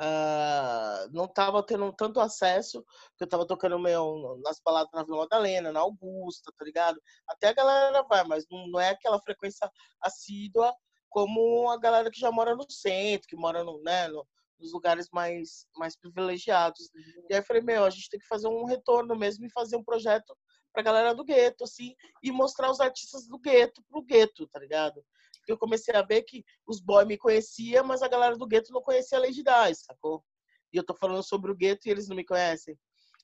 uh, 0.00 1.10
não 1.12 1.24
estavam 1.24 1.62
tendo 1.62 1.92
tanto 1.92 2.20
acesso, 2.20 2.84
que 3.16 3.24
eu 3.24 3.26
estava 3.26 3.46
tocando 3.46 3.78
meu, 3.78 4.40
nas 4.44 4.60
baladas 4.64 4.92
na 4.92 5.02
Vila 5.02 5.18
Madalena, 5.18 5.72
na 5.72 5.80
Augusta, 5.80 6.52
tá 6.56 6.64
ligado? 6.64 7.00
Até 7.26 7.48
a 7.48 7.54
galera 7.54 8.02
vai, 8.02 8.22
mas 8.24 8.44
não, 8.50 8.66
não 8.68 8.80
é 8.80 8.90
aquela 8.90 9.20
frequência 9.20 9.68
assídua 10.00 10.72
como 11.08 11.70
a 11.70 11.78
galera 11.78 12.10
que 12.10 12.20
já 12.20 12.30
mora 12.30 12.54
no 12.54 12.68
centro, 12.70 13.28
que 13.28 13.36
mora 13.36 13.64
no, 13.64 13.80
né, 13.82 14.08
no, 14.08 14.26
dos 14.58 14.72
lugares 14.72 15.08
mais, 15.12 15.66
mais 15.76 15.96
privilegiados. 15.96 16.90
Uhum. 16.94 17.26
E 17.30 17.34
aí 17.34 17.40
eu 17.40 17.44
falei, 17.44 17.62
meu, 17.62 17.84
a 17.84 17.90
gente 17.90 18.08
tem 18.08 18.20
que 18.20 18.26
fazer 18.26 18.48
um 18.48 18.64
retorno 18.64 19.16
mesmo 19.16 19.44
e 19.44 19.50
fazer 19.50 19.76
um 19.76 19.84
projeto 19.84 20.36
pra 20.72 20.82
galera 20.82 21.14
do 21.14 21.24
gueto, 21.24 21.64
assim, 21.64 21.94
e 22.22 22.32
mostrar 22.32 22.70
os 22.70 22.80
artistas 22.80 23.28
do 23.28 23.38
gueto 23.38 23.82
pro 23.88 24.02
gueto, 24.02 24.46
tá 24.48 24.58
ligado? 24.58 25.04
Porque 25.38 25.52
eu 25.52 25.58
comecei 25.58 25.94
a 25.94 26.02
ver 26.02 26.22
que 26.22 26.44
os 26.66 26.80
boys 26.80 27.06
me 27.06 27.16
conheciam, 27.16 27.84
mas 27.84 28.02
a 28.02 28.08
galera 28.08 28.36
do 28.36 28.46
gueto 28.46 28.72
não 28.72 28.82
conhecia 28.82 29.18
a 29.18 29.20
Lady 29.20 29.42
Di, 29.42 29.74
sacou? 29.74 30.24
E 30.72 30.76
eu 30.76 30.84
tô 30.84 30.94
falando 30.94 31.22
sobre 31.22 31.52
o 31.52 31.54
gueto 31.54 31.86
e 31.86 31.90
eles 31.90 32.08
não 32.08 32.16
me 32.16 32.24
conhecem. 32.24 32.76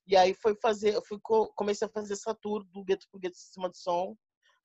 E 0.06 0.16
aí 0.16 0.34
foi 0.34 0.54
fazer, 0.60 0.94
eu 0.94 1.02
fui, 1.04 1.18
comecei 1.56 1.86
a 1.86 1.90
fazer 1.90 2.12
essa 2.12 2.34
tour 2.34 2.64
do 2.64 2.84
gueto 2.84 3.06
pro 3.10 3.20
gueto 3.20 3.36
sistema 3.36 3.68
de 3.70 3.78
som 3.78 4.16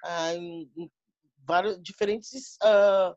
ah, 0.04 0.34
em, 0.34 0.72
em, 0.78 0.92
vários 1.40 1.82
diferentes 1.82 2.58
uh, 2.64 3.16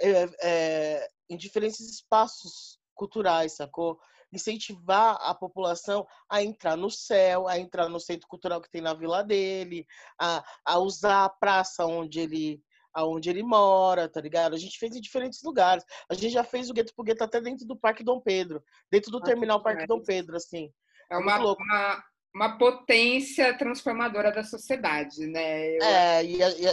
é, 0.00 0.28
é, 0.42 1.08
em 1.30 1.36
diferentes 1.36 1.80
espaços 1.80 2.78
culturais, 2.94 3.56
sacou? 3.56 3.98
Incentivar 4.32 5.16
a 5.20 5.34
população 5.34 6.06
a 6.28 6.42
entrar 6.42 6.76
no 6.76 6.90
céu, 6.90 7.48
a 7.48 7.58
entrar 7.58 7.88
no 7.88 7.98
centro 7.98 8.28
cultural 8.28 8.60
que 8.60 8.70
tem 8.70 8.82
na 8.82 8.92
vila 8.92 9.22
dele, 9.22 9.86
a, 10.20 10.44
a 10.64 10.78
usar 10.78 11.24
a 11.24 11.30
praça 11.30 11.86
onde 11.86 12.20
ele 12.20 12.62
aonde 12.92 13.30
ele 13.30 13.44
mora, 13.44 14.08
tá 14.08 14.20
ligado? 14.20 14.52
A 14.54 14.58
gente 14.58 14.76
fez 14.76 14.96
em 14.96 15.00
diferentes 15.00 15.40
lugares. 15.44 15.84
A 16.08 16.14
gente 16.14 16.30
já 16.30 16.42
fez 16.42 16.68
o 16.68 16.74
Gueto 16.74 16.92
pro 16.92 17.04
Gueto 17.04 17.22
até 17.22 17.40
dentro 17.40 17.64
do 17.64 17.76
Parque 17.76 18.02
Dom 18.02 18.20
Pedro, 18.20 18.62
dentro 18.90 19.12
do 19.12 19.18
ah, 19.18 19.22
terminal 19.22 19.62
Parque 19.62 19.86
Dom 19.86 20.02
Pedro, 20.02 20.36
assim. 20.36 20.72
É 21.08 21.16
uma, 21.16 21.38
uma, 21.38 22.04
uma, 22.34 22.58
potência 22.58 23.56
transformadora 23.56 24.32
da 24.32 24.42
sociedade, 24.42 25.24
né? 25.26 25.76
Eu... 25.76 25.82
É, 25.82 26.24
e, 26.24 26.42
e 26.42 26.66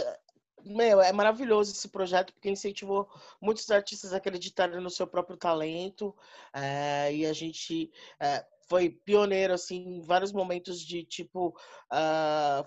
meu, 0.64 1.00
é 1.00 1.12
maravilhoso 1.12 1.72
esse 1.72 1.88
projeto 1.88 2.32
porque 2.32 2.50
incentivou 2.50 3.08
muitos 3.40 3.70
artistas 3.70 4.12
a 4.12 4.16
acreditarem 4.16 4.80
no 4.80 4.90
seu 4.90 5.06
próprio 5.06 5.36
talento 5.36 6.14
é, 6.52 7.14
e 7.14 7.26
a 7.26 7.32
gente 7.32 7.90
é, 8.20 8.44
foi 8.68 8.90
pioneiro 8.90 9.54
assim 9.54 9.96
em 9.96 10.00
vários 10.00 10.32
momentos 10.32 10.80
de 10.80 11.04
tipo 11.04 11.48
uh, 11.92 12.66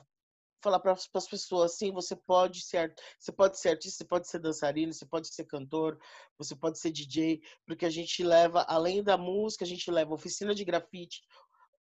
falar 0.62 0.80
para 0.80 0.92
as 0.94 1.28
pessoas 1.28 1.74
assim 1.74 1.92
você 1.92 2.16
pode 2.16 2.62
ser 2.62 2.94
você 3.20 3.32
pode 3.32 3.60
ser 3.60 3.70
artista 3.70 3.98
você 3.98 4.06
pode 4.06 4.28
ser 4.28 4.40
dançarino 4.40 4.94
você 4.94 5.06
pode 5.06 5.28
ser 5.34 5.46
cantor 5.46 6.00
você 6.38 6.56
pode 6.56 6.80
ser 6.80 6.92
DJ 6.92 7.42
porque 7.66 7.86
a 7.86 7.90
gente 7.90 8.24
leva 8.24 8.62
além 8.68 9.04
da 9.04 9.18
música 9.18 9.64
a 9.64 9.68
gente 9.68 9.90
leva 9.90 10.14
oficina 10.14 10.54
de 10.54 10.66
grafite 10.66 11.22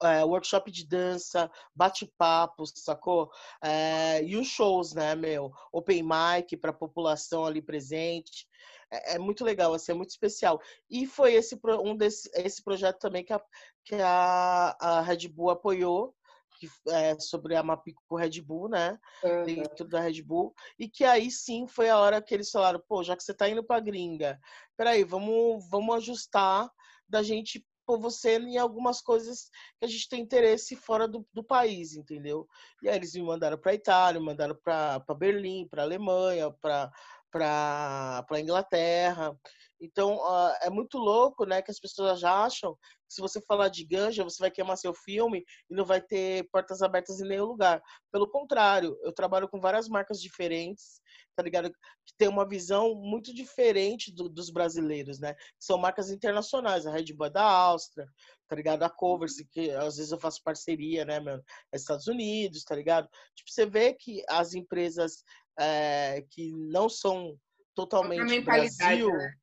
é, 0.03 0.23
workshop 0.23 0.71
de 0.71 0.85
dança, 0.85 1.49
bate-papo, 1.75 2.65
sacou? 2.65 3.29
É, 3.63 4.23
e 4.23 4.35
os 4.35 4.47
shows, 4.47 4.93
né, 4.93 5.15
meu? 5.15 5.51
Open 5.71 6.03
mic 6.03 6.57
para 6.57 6.71
a 6.71 6.73
população 6.73 7.45
ali 7.45 7.61
presente. 7.61 8.47
É, 8.91 9.15
é, 9.15 9.19
muito 9.19 9.43
legal, 9.43 9.73
assim, 9.73 9.91
é 9.91 9.95
muito 9.95 10.09
especial. 10.09 10.59
E 10.89 11.05
foi 11.05 11.33
esse, 11.33 11.59
um 11.83 11.95
desse, 11.95 12.29
esse 12.35 12.63
projeto 12.63 12.99
também 12.99 13.23
que 13.23 13.33
a, 13.33 13.41
que 13.85 13.95
a, 13.95 14.75
a 14.79 15.01
Red 15.01 15.27
Bull 15.29 15.51
apoiou, 15.51 16.13
que, 16.59 16.69
é, 16.89 17.17
sobre 17.19 17.55
a 17.55 17.63
Mapico 17.63 18.15
Red 18.15 18.41
Bull, 18.41 18.69
né? 18.69 18.99
Uhum. 19.23 19.43
Dentro 19.45 19.87
da 19.87 20.01
Red 20.01 20.21
Bull. 20.21 20.53
E 20.77 20.89
que 20.89 21.03
aí 21.03 21.31
sim 21.31 21.67
foi 21.67 21.89
a 21.89 21.97
hora 21.97 22.21
que 22.21 22.33
eles 22.33 22.51
falaram, 22.51 22.83
pô, 22.87 23.03
já 23.03 23.15
que 23.15 23.23
você 23.23 23.33
tá 23.33 23.49
indo 23.49 23.63
pra 23.63 23.79
gringa, 23.79 24.39
peraí, 24.75 25.03
vamos, 25.03 25.67
vamos 25.69 25.95
ajustar 25.95 26.69
da 27.07 27.23
gente 27.23 27.65
por 27.85 27.99
você 27.99 28.37
em 28.37 28.57
algumas 28.57 29.01
coisas 29.01 29.49
que 29.79 29.85
a 29.85 29.87
gente 29.87 30.07
tem 30.07 30.21
interesse 30.21 30.75
fora 30.75 31.07
do, 31.07 31.25
do 31.33 31.43
país, 31.43 31.95
entendeu? 31.95 32.47
E 32.81 32.89
aí 32.89 32.95
eles 32.95 33.13
me 33.13 33.23
mandaram 33.23 33.57
para 33.57 33.73
Itália, 33.73 34.19
me 34.19 34.25
mandaram 34.25 34.55
para 34.55 34.99
Berlim, 35.17 35.67
para 35.67 35.83
Alemanha, 35.83 36.51
para 36.51 36.91
para 37.31 38.39
Inglaterra. 38.39 39.35
Então, 39.81 40.17
uh, 40.17 40.53
é 40.61 40.69
muito 40.69 40.99
louco, 40.99 41.43
né, 41.43 41.61
que 41.61 41.71
as 41.71 41.79
pessoas 41.79 42.23
acham 42.23 42.75
que 42.75 43.15
se 43.15 43.19
você 43.19 43.41
falar 43.41 43.67
de 43.67 43.83
ganja, 43.83 44.23
você 44.23 44.37
vai 44.39 44.51
queimar 44.51 44.77
seu 44.77 44.93
filme 44.93 45.43
e 45.69 45.73
não 45.75 45.83
vai 45.83 45.99
ter 45.99 46.47
portas 46.51 46.83
abertas 46.83 47.19
em 47.19 47.27
nenhum 47.27 47.45
lugar. 47.45 47.81
Pelo 48.11 48.29
contrário, 48.29 48.95
eu 49.01 49.11
trabalho 49.11 49.49
com 49.49 49.59
várias 49.59 49.89
marcas 49.89 50.21
diferentes, 50.21 51.01
tá 51.35 51.41
ligado? 51.41 51.71
Que 51.71 52.13
tem 52.15 52.27
uma 52.27 52.47
visão 52.47 52.93
muito 52.93 53.33
diferente 53.33 54.13
do, 54.13 54.29
dos 54.29 54.51
brasileiros, 54.51 55.19
né? 55.19 55.33
São 55.59 55.79
marcas 55.79 56.11
internacionais, 56.11 56.85
a 56.85 56.91
Red 56.91 57.13
Bull 57.13 57.27
é 57.27 57.29
da 57.31 57.43
Áustria, 57.43 58.05
tá 58.47 58.55
ligado? 58.55 58.83
A 58.83 58.89
Converse, 58.89 59.47
que 59.51 59.71
às 59.71 59.97
vezes 59.97 60.11
eu 60.11 60.19
faço 60.19 60.43
parceria, 60.43 61.03
né, 61.03 61.19
meu? 61.19 61.41
É 61.71 61.75
Estados 61.75 62.07
Unidos, 62.07 62.63
tá 62.63 62.75
ligado? 62.75 63.09
Tipo, 63.35 63.49
você 63.49 63.65
vê 63.65 63.93
que 63.93 64.23
as 64.29 64.53
empresas 64.53 65.23
é, 65.59 66.23
que 66.29 66.51
não 66.51 66.89
são 66.89 67.37
totalmente 67.75 68.41
Brasil... 68.41 69.09
Né? 69.09 69.33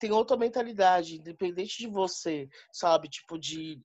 tem 0.00 0.10
outra 0.10 0.36
mentalidade, 0.36 1.16
independente 1.16 1.76
de 1.76 1.86
você, 1.86 2.48
sabe? 2.72 3.06
Tipo, 3.06 3.38
de, 3.38 3.78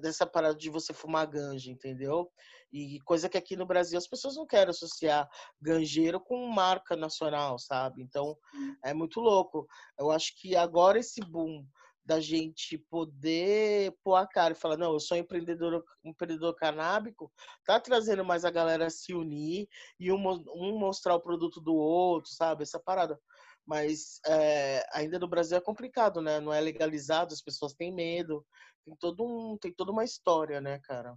dessa 0.00 0.24
parada 0.24 0.54
de 0.54 0.70
você 0.70 0.94
fumar 0.94 1.26
ganja, 1.26 1.70
entendeu? 1.70 2.30
E 2.72 3.00
coisa 3.00 3.28
que 3.28 3.36
aqui 3.36 3.56
no 3.56 3.66
Brasil 3.66 3.98
as 3.98 4.06
pessoas 4.06 4.36
não 4.36 4.46
querem 4.46 4.70
associar 4.70 5.28
ganjeiro 5.60 6.20
com 6.20 6.46
marca 6.46 6.96
nacional, 6.96 7.58
sabe? 7.58 8.02
Então 8.02 8.38
é 8.84 8.94
muito 8.94 9.20
louco. 9.20 9.66
Eu 9.98 10.10
acho 10.10 10.32
que 10.36 10.56
agora 10.56 10.98
esse 10.98 11.20
boom 11.20 11.66
da 12.04 12.20
gente 12.20 12.78
poder 12.90 13.94
pôr 14.02 14.16
a 14.16 14.26
cara 14.26 14.54
e 14.54 14.56
falar, 14.56 14.76
não, 14.76 14.92
eu 14.92 15.00
sou 15.00 15.16
empreendedor, 15.16 15.84
empreendedor 16.04 16.54
canábico, 16.54 17.32
tá 17.64 17.78
trazendo 17.78 18.24
mais 18.24 18.44
a 18.44 18.50
galera 18.50 18.90
se 18.90 19.14
unir 19.14 19.68
e 19.98 20.10
um, 20.10 20.18
um 20.54 20.78
mostrar 20.78 21.14
o 21.14 21.20
produto 21.20 21.60
do 21.60 21.74
outro, 21.74 22.30
sabe? 22.30 22.64
Essa 22.64 22.80
parada. 22.80 23.18
Mas 23.64 24.20
é, 24.26 24.84
ainda 24.92 25.18
no 25.18 25.28
Brasil 25.28 25.56
é 25.56 25.60
complicado, 25.60 26.20
né? 26.20 26.40
Não 26.40 26.52
é 26.52 26.60
legalizado, 26.60 27.32
as 27.32 27.40
pessoas 27.40 27.74
têm 27.74 27.92
medo. 27.92 28.44
Tem 28.84 28.96
todo 28.96 29.24
um, 29.24 29.56
tem 29.56 29.72
toda 29.72 29.92
uma 29.92 30.04
história, 30.04 30.60
né, 30.60 30.80
cara? 30.82 31.14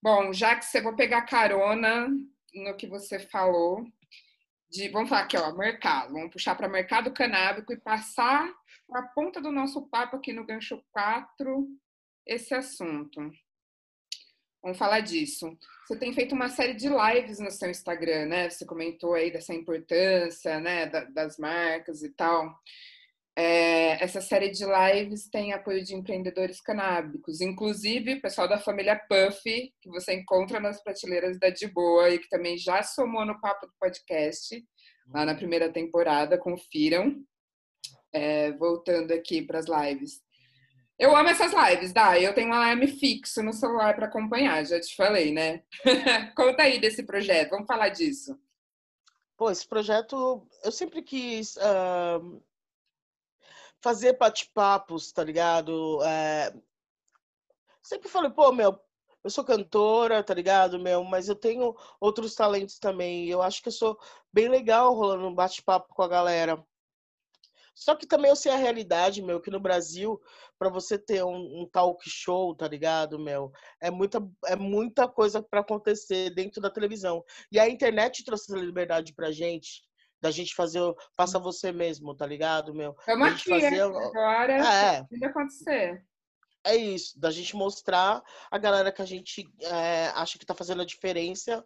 Bom, 0.00 0.32
já 0.32 0.54
que 0.54 0.64
você 0.64 0.80
vou 0.80 0.94
pegar 0.94 1.22
carona 1.22 2.08
no 2.54 2.76
que 2.76 2.86
você 2.86 3.18
falou, 3.18 3.84
de, 4.70 4.88
vamos 4.88 5.08
falar 5.08 5.22
aqui, 5.22 5.36
ó, 5.36 5.52
mercado. 5.52 6.12
Vamos 6.12 6.32
puxar 6.32 6.54
para 6.54 6.68
mercado 6.68 7.12
canábico 7.12 7.72
e 7.72 7.80
passar 7.80 8.52
para 8.86 9.00
a 9.00 9.08
ponta 9.08 9.40
do 9.40 9.50
nosso 9.50 9.88
papo 9.88 10.16
aqui 10.16 10.32
no 10.32 10.44
Gancho 10.44 10.82
4 10.92 11.68
esse 12.26 12.54
assunto. 12.54 13.30
Vamos 14.62 14.76
falar 14.76 15.00
disso. 15.00 15.56
Você 15.86 15.98
tem 15.98 16.12
feito 16.12 16.34
uma 16.34 16.48
série 16.48 16.74
de 16.74 16.88
lives 16.88 17.38
no 17.38 17.50
seu 17.50 17.70
Instagram, 17.70 18.26
né? 18.26 18.50
Você 18.50 18.66
comentou 18.66 19.14
aí 19.14 19.30
dessa 19.30 19.54
importância, 19.54 20.60
né, 20.60 20.86
das 20.86 21.38
marcas 21.38 22.02
e 22.02 22.10
tal. 22.10 22.54
É, 23.40 24.02
essa 24.02 24.20
série 24.20 24.50
de 24.50 24.64
lives 24.64 25.28
tem 25.30 25.52
apoio 25.52 25.84
de 25.84 25.94
empreendedores 25.94 26.60
canábicos, 26.60 27.40
inclusive 27.40 28.14
o 28.14 28.20
pessoal 28.20 28.48
da 28.48 28.58
família 28.58 28.96
Puff, 28.96 29.40
que 29.80 29.88
você 29.88 30.12
encontra 30.12 30.58
nas 30.58 30.82
prateleiras 30.82 31.38
da 31.38 31.48
De 31.48 31.68
Boa 31.68 32.10
e 32.10 32.18
que 32.18 32.28
também 32.28 32.58
já 32.58 32.82
somou 32.82 33.24
no 33.24 33.40
papo 33.40 33.64
do 33.64 33.72
podcast, 33.78 34.60
lá 35.14 35.24
na 35.24 35.36
primeira 35.36 35.72
temporada, 35.72 36.36
confiram. 36.36 37.14
É, 38.12 38.50
voltando 38.52 39.12
aqui 39.12 39.42
para 39.42 39.60
as 39.60 39.66
lives. 39.66 40.20
Eu 40.98 41.14
amo 41.14 41.28
essas 41.28 41.52
lives, 41.52 41.92
Dá. 41.92 42.18
Eu 42.18 42.34
tenho 42.34 42.48
um 42.48 42.54
alarme 42.54 42.88
fixo 42.88 43.40
no 43.40 43.52
celular 43.52 43.94
para 43.94 44.06
acompanhar, 44.06 44.66
já 44.66 44.80
te 44.80 44.96
falei, 44.96 45.30
né? 45.30 45.62
Conta 46.34 46.64
aí 46.64 46.80
desse 46.80 47.04
projeto, 47.04 47.50
vamos 47.50 47.68
falar 47.68 47.90
disso. 47.90 48.36
Pô, 49.36 49.48
esse 49.48 49.68
projeto 49.68 50.44
eu 50.64 50.72
sempre 50.72 51.02
quis 51.02 51.54
uh, 51.58 52.42
fazer 53.80 54.16
bate-papos, 54.18 55.12
tá 55.12 55.22
ligado? 55.24 56.02
É... 56.04 56.52
Sempre 57.82 58.08
falei, 58.08 58.30
pô, 58.30 58.52
meu, 58.52 58.78
eu 59.24 59.30
sou 59.30 59.44
cantora, 59.44 60.22
tá 60.22 60.34
ligado, 60.34 60.78
meu? 60.78 61.02
Mas 61.04 61.28
eu 61.28 61.34
tenho 61.34 61.74
outros 62.00 62.34
talentos 62.34 62.78
também. 62.78 63.28
Eu 63.28 63.42
acho 63.42 63.62
que 63.62 63.68
eu 63.68 63.72
sou 63.72 63.98
bem 64.32 64.48
legal 64.48 64.94
rolando 64.94 65.26
um 65.26 65.34
bate-papo 65.34 65.94
com 65.94 66.02
a 66.02 66.08
galera. 66.08 66.64
Só 67.74 67.94
que 67.94 68.06
também 68.06 68.28
eu 68.28 68.36
sei 68.36 68.50
a 68.50 68.56
realidade, 68.56 69.22
meu, 69.22 69.40
que 69.40 69.52
no 69.52 69.60
Brasil, 69.60 70.20
para 70.58 70.68
você 70.68 70.98
ter 70.98 71.24
um, 71.24 71.62
um, 71.62 71.68
talk 71.70 72.02
show, 72.10 72.52
tá 72.52 72.66
ligado, 72.66 73.20
meu, 73.20 73.52
é 73.80 73.88
muita, 73.88 74.18
é 74.46 74.56
muita 74.56 75.06
coisa 75.06 75.40
para 75.40 75.60
acontecer 75.60 76.34
dentro 76.34 76.60
da 76.60 76.70
televisão. 76.70 77.24
E 77.52 77.58
a 77.58 77.68
internet 77.68 78.24
trouxe 78.24 78.52
essa 78.52 78.60
liberdade 78.60 79.14
pra 79.14 79.30
gente 79.30 79.87
da 80.20 80.30
gente 80.30 80.54
fazer 80.54 80.80
faça 81.16 81.38
você 81.38 81.72
mesmo, 81.72 82.14
tá 82.14 82.26
ligado, 82.26 82.74
meu? 82.74 82.96
Vamos 83.06 83.28
aqui, 83.28 83.50
fazer... 83.50 83.80
agora 83.82 84.52
é. 84.54 85.06
vai 85.18 85.28
acontecer. 85.30 86.04
É 86.64 86.76
isso, 86.76 87.18
da 87.18 87.30
gente 87.30 87.56
mostrar 87.56 88.22
a 88.50 88.58
galera 88.58 88.92
que 88.92 89.00
a 89.00 89.06
gente 89.06 89.48
é, 89.62 90.08
acha 90.08 90.38
que 90.38 90.44
tá 90.44 90.54
fazendo 90.54 90.82
a 90.82 90.86
diferença, 90.86 91.64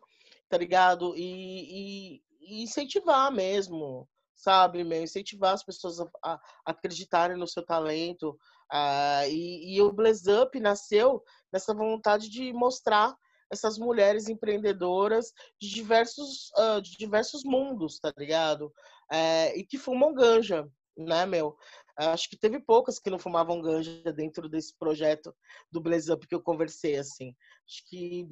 tá 0.49 0.59
ligado? 0.59 1.17
E, 1.17 2.19
e, 2.19 2.23
e 2.41 2.63
incentivar 2.63 3.33
mesmo, 3.33 4.09
sabe, 4.37 4.85
meu? 4.85 5.03
Incentivar 5.03 5.55
as 5.55 5.65
pessoas 5.65 5.99
a, 6.01 6.09
a 6.23 6.41
acreditarem 6.67 7.37
no 7.37 7.49
seu 7.49 7.65
talento. 7.65 8.39
Uh, 8.73 9.29
e, 9.29 9.77
e 9.77 9.83
o 9.83 9.93
Blaze 9.93 10.31
Up 10.31 10.59
nasceu 10.61 11.23
nessa 11.53 11.75
vontade 11.75 12.29
de 12.29 12.53
mostrar 12.53 13.17
essas 13.53 13.79
mulheres 13.79 14.29
empreendedoras 14.29 15.33
de 15.61 15.69
diversos, 15.69 16.51
uh, 16.59 16.81
de 16.81 16.97
diversos 16.97 17.45
mundos, 17.45 18.01
tá 18.01 18.13
ligado? 18.17 18.73
É, 19.13 19.57
e 19.57 19.65
que 19.65 19.77
fumam 19.77 20.15
ganja, 20.15 20.67
né, 20.97 21.27
meu? 21.27 21.55
Acho 21.95 22.29
que 22.31 22.39
teve 22.39 22.59
poucas 22.59 22.99
que 22.99 23.11
não 23.11 23.19
fumavam 23.19 23.61
ganja 23.61 24.11
dentro 24.15 24.49
desse 24.49 24.77
projeto 24.79 25.35
do 25.71 25.81
Blaze 25.81 26.11
Up 26.11 26.27
que 26.27 26.35
eu 26.35 26.41
conversei, 26.41 26.97
assim. 26.97 27.35
Acho 27.69 27.87
que 27.87 28.27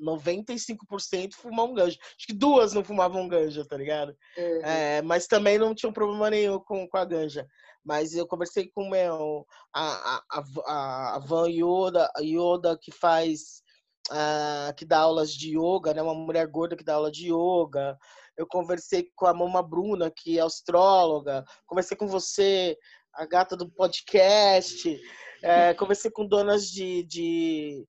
95% 0.00 1.34
fumam 1.34 1.74
ganja. 1.74 1.98
Acho 2.00 2.26
que 2.26 2.32
duas 2.32 2.72
não 2.72 2.84
fumavam 2.84 3.26
ganja, 3.26 3.66
tá 3.66 3.76
ligado? 3.76 4.16
Uhum. 4.38 4.60
É, 4.62 5.02
mas 5.02 5.26
também 5.26 5.58
não 5.58 5.74
tinham 5.74 5.92
problema 5.92 6.30
nenhum 6.30 6.60
com, 6.60 6.88
com 6.88 6.96
a 6.96 7.04
ganja. 7.04 7.44
Mas 7.84 8.14
eu 8.14 8.26
conversei 8.26 8.70
com 8.72 8.88
meu, 8.88 9.44
a, 9.74 10.16
a, 10.16 10.44
a, 10.66 11.16
a 11.16 11.18
Van 11.18 11.48
Yoda, 11.48 12.08
Yoda, 12.20 12.78
que 12.80 12.92
faz 12.92 13.61
uh, 14.10 14.74
que 14.76 14.84
dá 14.84 15.00
aulas 15.00 15.32
de 15.32 15.56
yoga, 15.56 15.94
né? 15.94 16.02
Uma 16.02 16.14
mulher 16.14 16.46
gorda 16.46 16.76
que 16.76 16.84
dá 16.84 16.94
aula 16.94 17.10
de 17.10 17.32
yoga. 17.32 17.96
Eu 18.36 18.46
conversei 18.46 19.10
com 19.14 19.26
a 19.26 19.34
Mama 19.34 19.62
Bruna, 19.62 20.10
que 20.10 20.38
é 20.38 20.42
astróloga. 20.42 21.44
Conversei 21.66 21.96
com 21.96 22.06
você, 22.06 22.76
a 23.12 23.26
gata 23.26 23.56
do 23.56 23.70
podcast. 23.70 25.00
É, 25.42 25.74
conversei 25.74 26.10
com 26.10 26.26
donas 26.26 26.70
de, 26.70 27.04
de 27.04 27.86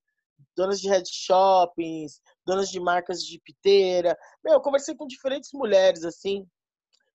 donas 0.55 0.79
de 0.81 0.89
head 0.89 1.07
shoppings, 1.09 2.21
donas 2.45 2.69
de 2.69 2.79
marcas 2.79 3.23
de 3.23 3.39
piteira. 3.39 4.17
Meu, 4.43 4.55
eu 4.55 4.61
conversei 4.61 4.95
com 4.95 5.07
diferentes 5.07 5.51
mulheres, 5.53 6.03
assim, 6.03 6.45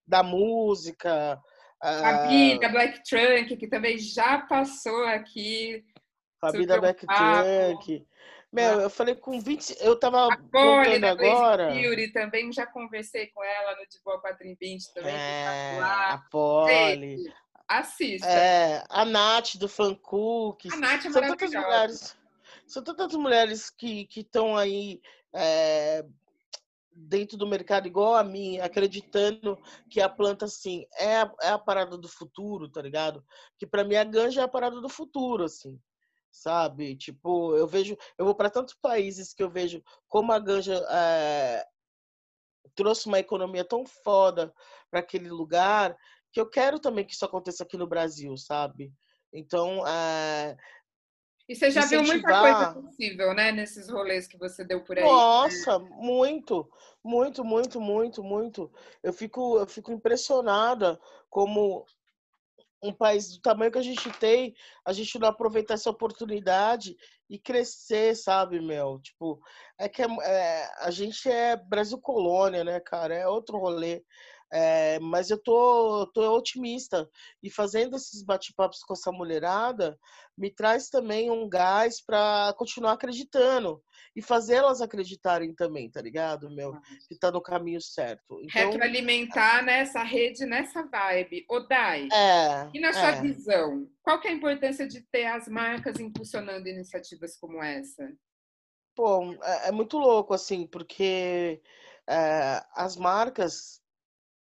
da 0.06 0.22
música. 0.22 1.40
Fabi, 1.80 2.56
uh... 2.56 2.60
da 2.60 2.68
Black 2.70 3.02
Trunk, 3.08 3.56
que 3.56 3.68
também 3.68 3.98
já 3.98 4.38
passou 4.42 5.04
aqui. 5.04 5.84
Fabi 6.40 6.66
da 6.66 6.80
Black 6.80 7.06
Trunk. 7.06 8.06
Meu, 8.50 8.80
eu 8.80 8.90
falei 8.90 9.14
com 9.14 9.38
20. 9.38 9.76
Eu 9.80 9.98
tava 9.98 10.28
Polly, 10.50 10.98
da 10.98 11.10
agora. 11.10 11.70
Fury, 11.70 12.10
também 12.12 12.50
já 12.50 12.66
conversei 12.66 13.26
com 13.26 13.44
ela 13.44 13.76
no 13.76 13.86
De 13.86 14.00
Boa 14.02 14.20
420 14.20 14.94
também. 14.94 15.14
É, 15.14 15.78
a 15.80 16.18
Polly. 16.30 17.30
Assista. 17.68 18.26
É, 18.26 18.82
a 18.88 19.04
Nath 19.04 19.56
do 19.56 19.68
Fancook. 19.68 20.72
A 20.72 20.76
Nath 20.76 21.04
é 21.04 21.10
são 21.10 21.22
tantas 21.22 21.50
mulheres. 21.52 22.16
São 22.66 22.82
tantas 22.82 23.14
mulheres 23.14 23.70
que 23.70 24.08
estão 24.16 24.56
aí 24.56 25.02
é, 25.34 26.02
dentro 26.90 27.36
do 27.36 27.46
mercado 27.46 27.86
igual 27.86 28.14
a 28.14 28.24
mim, 28.24 28.58
acreditando 28.60 29.58
que 29.90 30.00
a 30.00 30.08
planta, 30.08 30.46
assim, 30.46 30.86
é 30.98 31.16
a, 31.16 31.32
é 31.42 31.48
a 31.50 31.58
parada 31.58 31.98
do 31.98 32.08
futuro, 32.08 32.70
tá 32.70 32.80
ligado? 32.80 33.22
Que 33.58 33.66
para 33.66 33.84
mim 33.84 33.96
a 33.96 34.04
ganja 34.04 34.40
é 34.40 34.44
a 34.44 34.48
parada 34.48 34.80
do 34.80 34.88
futuro, 34.88 35.44
assim 35.44 35.78
sabe? 36.30 36.96
Tipo, 36.96 37.56
eu 37.56 37.66
vejo, 37.66 37.96
eu 38.16 38.24
vou 38.24 38.34
para 38.34 38.50
tantos 38.50 38.74
países 38.74 39.32
que 39.32 39.42
eu 39.42 39.50
vejo 39.50 39.82
como 40.08 40.32
a 40.32 40.38
ganja 40.38 40.74
é, 40.90 41.66
trouxe 42.74 43.06
uma 43.06 43.18
economia 43.18 43.64
tão 43.64 43.84
foda 43.84 44.52
para 44.90 45.00
aquele 45.00 45.30
lugar 45.30 45.96
que 46.32 46.40
eu 46.40 46.48
quero 46.48 46.78
também 46.78 47.04
que 47.04 47.14
isso 47.14 47.24
aconteça 47.24 47.64
aqui 47.64 47.76
no 47.76 47.86
Brasil, 47.86 48.36
sabe? 48.36 48.92
Então, 49.32 49.86
é, 49.86 50.56
e 51.48 51.56
você 51.56 51.70
já 51.70 51.80
incentivar... 51.80 52.04
viu 52.04 52.12
muita 52.12 52.40
coisa 52.40 52.82
possível, 52.82 53.34
né, 53.34 53.50
nesses 53.50 53.88
rolês 53.88 54.26
que 54.26 54.36
você 54.36 54.62
deu 54.62 54.84
por 54.84 54.98
aí. 54.98 55.02
Né? 55.02 55.10
Nossa, 55.10 55.78
né? 55.78 55.88
muito, 55.92 56.70
muito, 57.02 57.42
muito, 57.42 57.80
muito, 57.80 58.22
muito. 58.22 58.70
Eu 59.02 59.14
fico, 59.14 59.58
eu 59.58 59.66
fico 59.66 59.90
impressionada 59.90 61.00
como 61.30 61.86
um 62.82 62.92
país 62.92 63.30
do 63.30 63.40
tamanho 63.40 63.72
que 63.72 63.78
a 63.78 63.82
gente 63.82 64.10
tem, 64.18 64.54
a 64.84 64.92
gente 64.92 65.18
não 65.18 65.28
aproveitar 65.28 65.74
essa 65.74 65.90
oportunidade 65.90 66.96
e 67.28 67.38
crescer, 67.38 68.14
sabe, 68.16 68.60
meu? 68.60 68.98
Tipo, 69.00 69.40
é 69.78 69.88
que 69.88 70.02
é, 70.02 70.06
é, 70.22 70.70
a 70.80 70.90
gente 70.90 71.28
é 71.28 71.56
Brasil 71.56 71.98
colônia, 72.00 72.64
né, 72.64 72.80
cara? 72.80 73.14
É 73.14 73.26
outro 73.26 73.58
rolê. 73.58 74.02
É, 74.50 74.98
mas 75.00 75.30
eu 75.30 75.38
tô, 75.38 76.06
tô 76.14 76.36
otimista. 76.36 77.08
E 77.42 77.50
fazendo 77.50 77.96
esses 77.96 78.22
bate-papos 78.22 78.80
com 78.80 78.94
essa 78.94 79.12
mulherada, 79.12 79.98
me 80.36 80.50
traz 80.50 80.88
também 80.88 81.30
um 81.30 81.48
gás 81.48 82.00
para 82.00 82.54
continuar 82.56 82.92
acreditando. 82.92 83.82
E 84.16 84.22
fazer 84.22 84.54
elas 84.54 84.80
acreditarem 84.80 85.54
também, 85.54 85.90
tá 85.90 86.00
ligado, 86.00 86.50
meu? 86.50 86.72
Que 87.08 87.16
tá 87.18 87.30
no 87.30 87.42
caminho 87.42 87.80
certo. 87.80 88.40
Então, 88.42 88.70
Retroalimentar 88.70 89.64
nessa 89.64 90.02
rede, 90.02 90.44
nessa 90.46 90.82
vibe. 90.82 91.44
Odai, 91.48 92.08
é, 92.12 92.68
e 92.74 92.80
na 92.80 92.92
sua 92.92 93.10
é. 93.10 93.20
visão, 93.20 93.86
qual 94.02 94.20
que 94.20 94.28
é 94.28 94.30
a 94.30 94.34
importância 94.34 94.88
de 94.88 95.02
ter 95.02 95.26
as 95.26 95.46
marcas 95.48 96.00
impulsionando 96.00 96.68
iniciativas 96.68 97.36
como 97.36 97.62
essa? 97.62 98.10
Pô, 98.96 99.32
é, 99.42 99.68
é 99.68 99.72
muito 99.72 99.98
louco, 99.98 100.34
assim, 100.34 100.66
porque 100.66 101.62
é, 102.08 102.62
as 102.74 102.96
marcas 102.96 103.80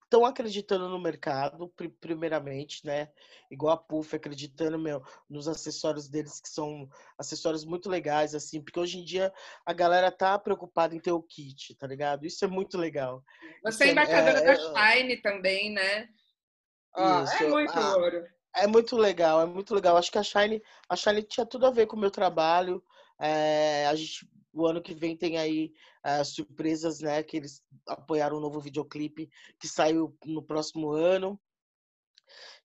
estão 0.06 0.24
acreditando 0.24 0.88
no 0.88 1.00
mercado, 1.00 1.72
primeiramente, 2.00 2.84
né? 2.86 3.08
Igual 3.50 3.74
a 3.74 3.76
Puff 3.76 4.14
acreditando 4.14 4.78
meu, 4.78 5.02
nos 5.28 5.48
acessórios 5.48 6.08
deles, 6.08 6.40
que 6.40 6.48
são 6.48 6.88
acessórios 7.18 7.64
muito 7.64 7.90
legais, 7.90 8.34
assim, 8.34 8.62
porque 8.62 8.78
hoje 8.78 8.98
em 8.98 9.04
dia 9.04 9.32
a 9.64 9.72
galera 9.72 10.10
tá 10.10 10.38
preocupada 10.38 10.94
em 10.94 11.00
ter 11.00 11.12
o 11.12 11.22
kit, 11.22 11.74
tá 11.74 11.86
ligado? 11.86 12.24
Isso 12.24 12.44
é 12.44 12.48
muito 12.48 12.78
legal. 12.78 13.22
Você 13.64 13.84
é, 13.84 13.88
é 13.88 13.90
embaixadora 13.90 14.38
é, 14.38 14.44
da 14.44 14.52
é, 14.52 14.96
Shine 14.96 15.16
também, 15.18 15.72
né? 15.72 16.08
Ó, 16.94 17.24
é 17.24 17.48
muito 17.48 17.76
ah, 17.76 17.96
ouro. 17.96 18.24
É 18.54 18.66
muito 18.66 18.96
legal, 18.96 19.42
é 19.42 19.46
muito 19.46 19.74
legal. 19.74 19.96
Acho 19.96 20.10
que 20.10 20.18
a 20.18 20.22
Shine, 20.22 20.62
a 20.88 20.96
Shine 20.96 21.22
tinha 21.22 21.44
tudo 21.44 21.66
a 21.66 21.70
ver 21.70 21.86
com 21.86 21.96
o 21.96 22.00
meu 22.00 22.10
trabalho. 22.10 22.82
É, 23.18 23.86
a 23.86 23.94
gente 23.94 24.26
o 24.56 24.66
ano 24.66 24.82
que 24.82 24.94
vem 24.94 25.16
tem 25.16 25.36
aí 25.36 25.72
uh, 26.04 26.24
surpresas, 26.24 27.00
né? 27.00 27.22
Que 27.22 27.36
eles 27.36 27.62
apoiaram 27.86 28.38
um 28.38 28.40
novo 28.40 28.60
videoclipe 28.60 29.30
que 29.58 29.68
saiu 29.68 30.16
no 30.24 30.42
próximo 30.42 30.90
ano. 30.90 31.38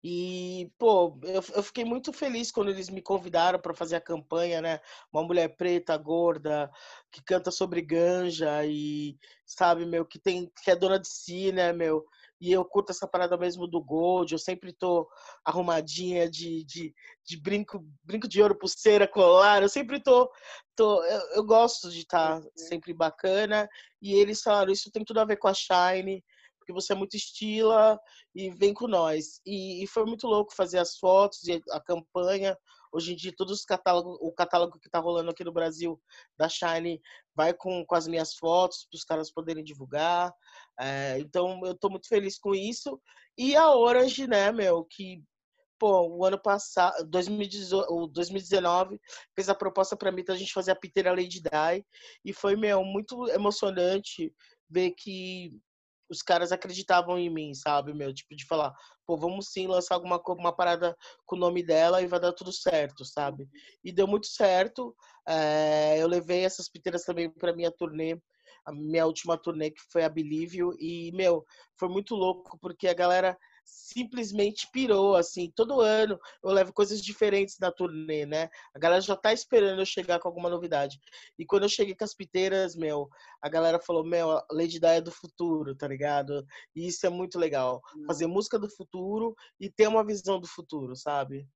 E, 0.03 0.71
pô, 0.79 1.19
eu, 1.23 1.43
eu 1.55 1.63
fiquei 1.63 1.85
muito 1.85 2.11
feliz 2.11 2.51
quando 2.51 2.69
eles 2.69 2.89
me 2.89 3.01
convidaram 3.01 3.59
para 3.59 3.73
fazer 3.73 3.95
a 3.97 4.01
campanha, 4.01 4.61
né? 4.61 4.79
Uma 5.13 5.23
mulher 5.23 5.55
preta, 5.55 5.95
gorda, 5.95 6.71
que 7.11 7.21
canta 7.23 7.51
sobre 7.51 7.81
ganja 7.81 8.65
e, 8.65 9.17
sabe, 9.45 9.85
meu, 9.85 10.05
que 10.05 10.17
tem 10.17 10.51
que 10.63 10.71
é 10.71 10.75
dona 10.75 10.99
de 10.99 11.07
si, 11.07 11.51
né, 11.51 11.71
meu? 11.71 12.05
E 12.41 12.51
eu 12.51 12.65
curto 12.65 12.91
essa 12.91 13.07
parada 13.07 13.37
mesmo 13.37 13.67
do 13.67 13.79
gold, 13.79 14.33
eu 14.33 14.39
sempre 14.39 14.73
tô 14.73 15.07
arrumadinha 15.45 16.27
de, 16.27 16.65
de, 16.65 16.93
de 17.23 17.39
brinco, 17.39 17.85
brinco 18.03 18.27
de 18.27 18.41
ouro, 18.41 18.57
pulseira, 18.57 19.07
colar, 19.07 19.61
eu 19.61 19.69
sempre 19.69 20.01
tô, 20.01 20.27
tô 20.75 21.03
eu, 21.03 21.21
eu 21.35 21.45
gosto 21.45 21.91
de 21.91 21.99
estar 21.99 22.41
tá 22.41 22.43
uhum. 22.43 22.51
sempre 22.55 22.93
bacana, 22.93 23.69
e 24.01 24.15
eles 24.15 24.41
falaram, 24.41 24.73
isso 24.73 24.91
tem 24.91 25.05
tudo 25.05 25.19
a 25.19 25.25
ver 25.25 25.37
com 25.37 25.47
a 25.47 25.53
Shine, 25.53 26.23
porque 26.57 26.73
você 26.73 26.93
é 26.93 26.95
muito 26.95 27.15
estila 27.15 27.99
e 28.35 28.49
vem 28.49 28.73
com 28.73 28.87
nós. 28.87 29.41
E, 29.45 29.83
e 29.83 29.87
foi 29.87 30.05
muito 30.05 30.27
louco 30.27 30.55
fazer 30.55 30.77
as 30.77 30.97
fotos 30.97 31.43
e 31.47 31.61
a 31.71 31.79
campanha, 31.79 32.57
Hoje 32.91 33.13
em 33.13 33.15
dia, 33.15 33.33
todos 33.35 33.59
os 33.59 33.65
catálogos, 33.65 34.17
o 34.21 34.31
catálogo 34.31 34.79
que 34.79 34.87
está 34.87 34.99
rolando 34.99 35.31
aqui 35.31 35.43
no 35.43 35.51
Brasil 35.51 35.99
da 36.37 36.49
Shine 36.49 37.01
vai 37.35 37.53
com, 37.53 37.85
com 37.85 37.95
as 37.95 38.07
minhas 38.07 38.35
fotos 38.35 38.85
para 38.89 38.97
os 38.97 39.03
caras 39.03 39.31
poderem 39.31 39.63
divulgar. 39.63 40.33
É, 40.79 41.17
então, 41.19 41.59
eu 41.63 41.71
estou 41.71 41.89
muito 41.89 42.07
feliz 42.07 42.37
com 42.37 42.53
isso. 42.53 42.99
E 43.37 43.55
a 43.55 43.73
Orange, 43.75 44.27
né, 44.27 44.51
meu, 44.51 44.83
que 44.85 45.23
pô, 45.81 46.07
o 46.09 46.23
ano 46.23 46.39
passado, 46.39 47.03
2019, 47.07 49.01
fez 49.33 49.49
a 49.49 49.55
proposta 49.55 49.97
para 49.97 50.11
mim 50.11 50.23
da 50.23 50.35
gente 50.35 50.53
fazer 50.53 50.69
a 50.69 50.75
Piteira 50.75 51.09
Lady 51.09 51.41
Die. 51.41 51.85
E 52.23 52.31
foi, 52.31 52.55
meu, 52.55 52.83
muito 52.83 53.27
emocionante 53.29 54.31
ver 54.69 54.91
que 54.91 55.59
os 56.11 56.21
caras 56.21 56.51
acreditavam 56.51 57.17
em 57.17 57.29
mim, 57.29 57.53
sabe, 57.53 57.93
meu? 57.93 58.13
Tipo, 58.13 58.35
de 58.35 58.45
falar, 58.45 58.75
pô, 59.05 59.15
vamos 59.15 59.47
sim 59.47 59.65
lançar 59.65 59.95
alguma 59.95 60.21
uma 60.27 60.53
parada 60.53 60.95
com 61.25 61.37
o 61.37 61.39
nome 61.39 61.63
dela 61.63 62.01
e 62.01 62.07
vai 62.07 62.19
dar 62.19 62.33
tudo 62.33 62.51
certo, 62.51 63.05
sabe? 63.05 63.47
E 63.81 63.93
deu 63.93 64.05
muito 64.05 64.27
certo. 64.27 64.93
É, 65.25 65.97
eu 65.97 66.07
levei 66.07 66.43
essas 66.43 66.67
piteiras 66.67 67.03
também 67.03 67.29
para 67.29 67.55
minha 67.55 67.71
turnê, 67.71 68.21
a 68.65 68.73
minha 68.73 69.05
última 69.05 69.37
turnê, 69.37 69.71
que 69.71 69.81
foi 69.89 70.03
a 70.03 70.09
Believe 70.09 70.59
e, 70.77 71.13
meu, 71.13 71.45
foi 71.79 71.87
muito 71.87 72.13
louco, 72.13 72.59
porque 72.59 72.89
a 72.89 72.93
galera 72.93 73.37
simplesmente 73.63 74.67
pirou, 74.71 75.15
assim. 75.15 75.51
Todo 75.55 75.81
ano 75.81 76.19
eu 76.43 76.51
levo 76.51 76.73
coisas 76.73 77.01
diferentes 77.01 77.57
na 77.59 77.71
turnê, 77.71 78.25
né? 78.25 78.49
A 78.73 78.79
galera 78.79 79.01
já 79.01 79.15
tá 79.15 79.33
esperando 79.33 79.79
eu 79.79 79.85
chegar 79.85 80.19
com 80.19 80.27
alguma 80.27 80.49
novidade. 80.49 80.99
E 81.37 81.45
quando 81.45 81.63
eu 81.63 81.69
cheguei 81.69 81.95
com 81.95 82.03
as 82.03 82.13
piteiras, 82.13 82.75
meu, 82.75 83.09
a 83.41 83.49
galera 83.49 83.79
falou, 83.79 84.03
meu, 84.03 84.41
Lady 84.51 84.79
Di 84.79 84.85
é 84.85 85.01
do 85.01 85.11
futuro, 85.11 85.75
tá 85.75 85.87
ligado? 85.87 86.45
E 86.75 86.87
isso 86.87 87.05
é 87.05 87.09
muito 87.09 87.37
legal. 87.37 87.81
Hum. 87.95 88.05
Fazer 88.07 88.27
música 88.27 88.57
do 88.57 88.69
futuro 88.69 89.35
e 89.59 89.69
ter 89.69 89.87
uma 89.87 90.05
visão 90.05 90.39
do 90.39 90.47
futuro, 90.47 90.95
sabe? 90.95 91.47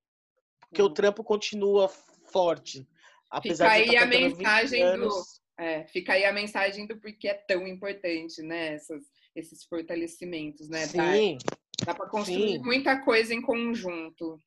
Porque 0.69 0.81
hum. 0.81 0.85
o 0.85 0.93
trampo 0.93 1.23
continua 1.23 1.89
forte. 2.31 2.87
Apesar 3.29 3.71
Fica 3.71 3.89
de 3.89 3.97
aí 3.97 4.03
a 4.03 4.05
mensagem 4.05 4.97
do... 4.97 5.09
É, 5.57 5.85
fica 5.87 6.13
aí 6.13 6.25
a 6.25 6.33
mensagem 6.33 6.85
do 6.85 6.99
porquê 6.99 7.29
é 7.29 7.33
tão 7.33 7.65
importante, 7.65 8.41
né? 8.41 8.73
Essas, 8.73 9.03
esses 9.33 9.63
fortalecimentos, 9.63 10.67
né? 10.67 10.85
Sim. 10.85 11.37
Dá 11.83 11.93
para 11.93 12.07
construir 12.07 12.53
Sim. 12.53 12.59
muita 12.59 12.99
coisa 13.03 13.33
em 13.33 13.41
conjunto. 13.41 14.41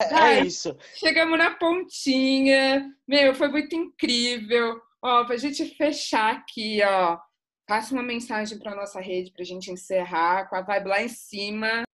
É, 0.00 0.14
Ai, 0.14 0.38
é 0.38 0.44
isso. 0.44 0.76
Chegamos 0.94 1.38
na 1.38 1.50
pontinha. 1.52 2.90
Meu, 3.06 3.34
foi 3.34 3.48
muito 3.48 3.76
incrível. 3.76 4.80
Ó, 5.02 5.24
pra 5.24 5.36
gente 5.36 5.64
fechar 5.76 6.34
aqui, 6.34 6.82
ó. 6.82 7.18
Passa 7.66 7.94
uma 7.94 8.02
mensagem 8.02 8.58
para 8.58 8.74
nossa 8.74 9.00
rede 9.00 9.32
pra 9.32 9.44
gente 9.44 9.70
encerrar 9.70 10.48
com 10.48 10.56
a 10.56 10.62
vibe 10.62 10.88
lá 10.88 11.02
em 11.02 11.08
cima. 11.08 11.84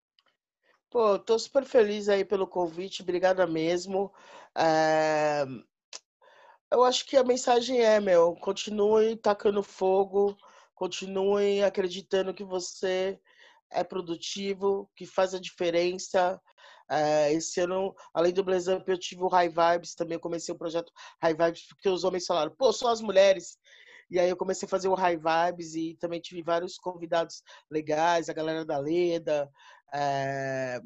Pô, 0.89 1.17
tô 1.17 1.39
super 1.39 1.63
feliz 1.63 2.09
aí 2.09 2.25
pelo 2.25 2.45
convite, 2.45 3.01
obrigada 3.01 3.47
mesmo. 3.47 4.11
É... 4.55 5.45
Eu 6.69 6.83
acho 6.83 7.05
que 7.05 7.15
a 7.15 7.23
mensagem 7.23 7.81
é, 7.81 7.99
meu, 7.99 8.33
continue 8.35 9.15
tacando 9.15 9.61
fogo, 9.61 10.37
continue 10.73 11.61
acreditando 11.63 12.33
que 12.33 12.43
você 12.43 13.19
é 13.71 13.83
produtivo, 13.83 14.89
que 14.95 15.05
faz 15.05 15.33
a 15.33 15.39
diferença. 15.39 16.39
É, 16.89 17.31
esse 17.33 17.61
ano, 17.61 17.95
além 18.13 18.33
do 18.33 18.43
Blaze 18.43 18.69
eu 18.69 18.97
tive 18.97 19.23
o 19.23 19.27
High 19.27 19.49
Vibes, 19.49 19.95
também 19.95 20.15
eu 20.15 20.19
comecei 20.19 20.53
o 20.53 20.57
projeto 20.57 20.91
High 21.21 21.33
Vibes, 21.33 21.67
porque 21.67 21.89
os 21.89 22.03
homens 22.03 22.25
falaram, 22.25 22.53
pô, 22.57 22.73
só 22.73 22.89
as 22.89 23.01
mulheres. 23.01 23.57
E 24.09 24.19
aí 24.19 24.29
eu 24.29 24.35
comecei 24.35 24.65
a 24.65 24.69
fazer 24.69 24.89
o 24.89 24.93
High 24.93 25.17
Vibes 25.17 25.73
e 25.73 25.95
também 25.99 26.19
tive 26.19 26.43
vários 26.43 26.77
convidados 26.77 27.41
legais, 27.71 28.27
a 28.27 28.33
galera 28.33 28.65
da 28.65 28.77
Leda, 28.77 29.49
é, 29.93 30.81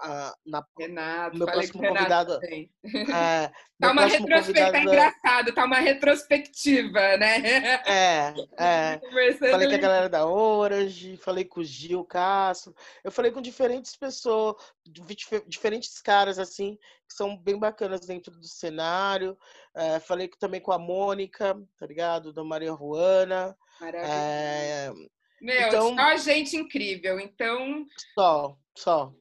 a, 0.00 0.34
na, 0.46 0.64
Renato, 0.78 1.36
meu 1.36 1.46
próximo 1.46 1.82
convidado. 1.82 2.38
É, 2.44 3.50
tá 3.78 3.92
uma 3.92 4.06
retrospectiva, 4.06 4.72
tá 4.72 4.80
engraçado, 4.80 5.54
tá 5.54 5.64
uma 5.64 5.78
retrospectiva, 5.78 7.16
né? 7.16 7.80
É, 7.86 8.34
é. 8.58 9.00
falei 9.50 9.68
com 9.68 9.74
a 9.74 9.78
galera 9.78 10.08
da 10.08 10.26
Orange, 10.26 11.16
falei 11.16 11.44
com 11.44 11.60
o 11.60 11.64
Gil 11.64 12.04
Castro, 12.04 12.74
eu 13.04 13.12
falei 13.12 13.30
com 13.30 13.40
diferentes 13.40 13.94
pessoas, 13.96 14.56
diferentes 15.46 16.00
caras 16.00 16.38
assim, 16.38 16.78
que 17.08 17.14
são 17.14 17.36
bem 17.36 17.58
bacanas 17.58 18.06
dentro 18.06 18.32
do 18.32 18.46
cenário. 18.46 19.36
É, 19.74 20.00
falei 20.00 20.28
também 20.38 20.60
com 20.60 20.72
a 20.72 20.78
Mônica, 20.78 21.56
tá 21.78 21.86
ligado? 21.86 22.32
Da 22.32 22.42
Maria 22.42 22.72
Ruana. 22.72 23.56
Maravilha. 23.80 24.12
É, 24.12 24.92
meu, 25.40 25.68
então, 25.68 25.96
só 25.96 26.16
gente 26.18 26.56
incrível, 26.56 27.18
então. 27.18 27.86
Só, 28.14 28.58
só. 28.76 29.12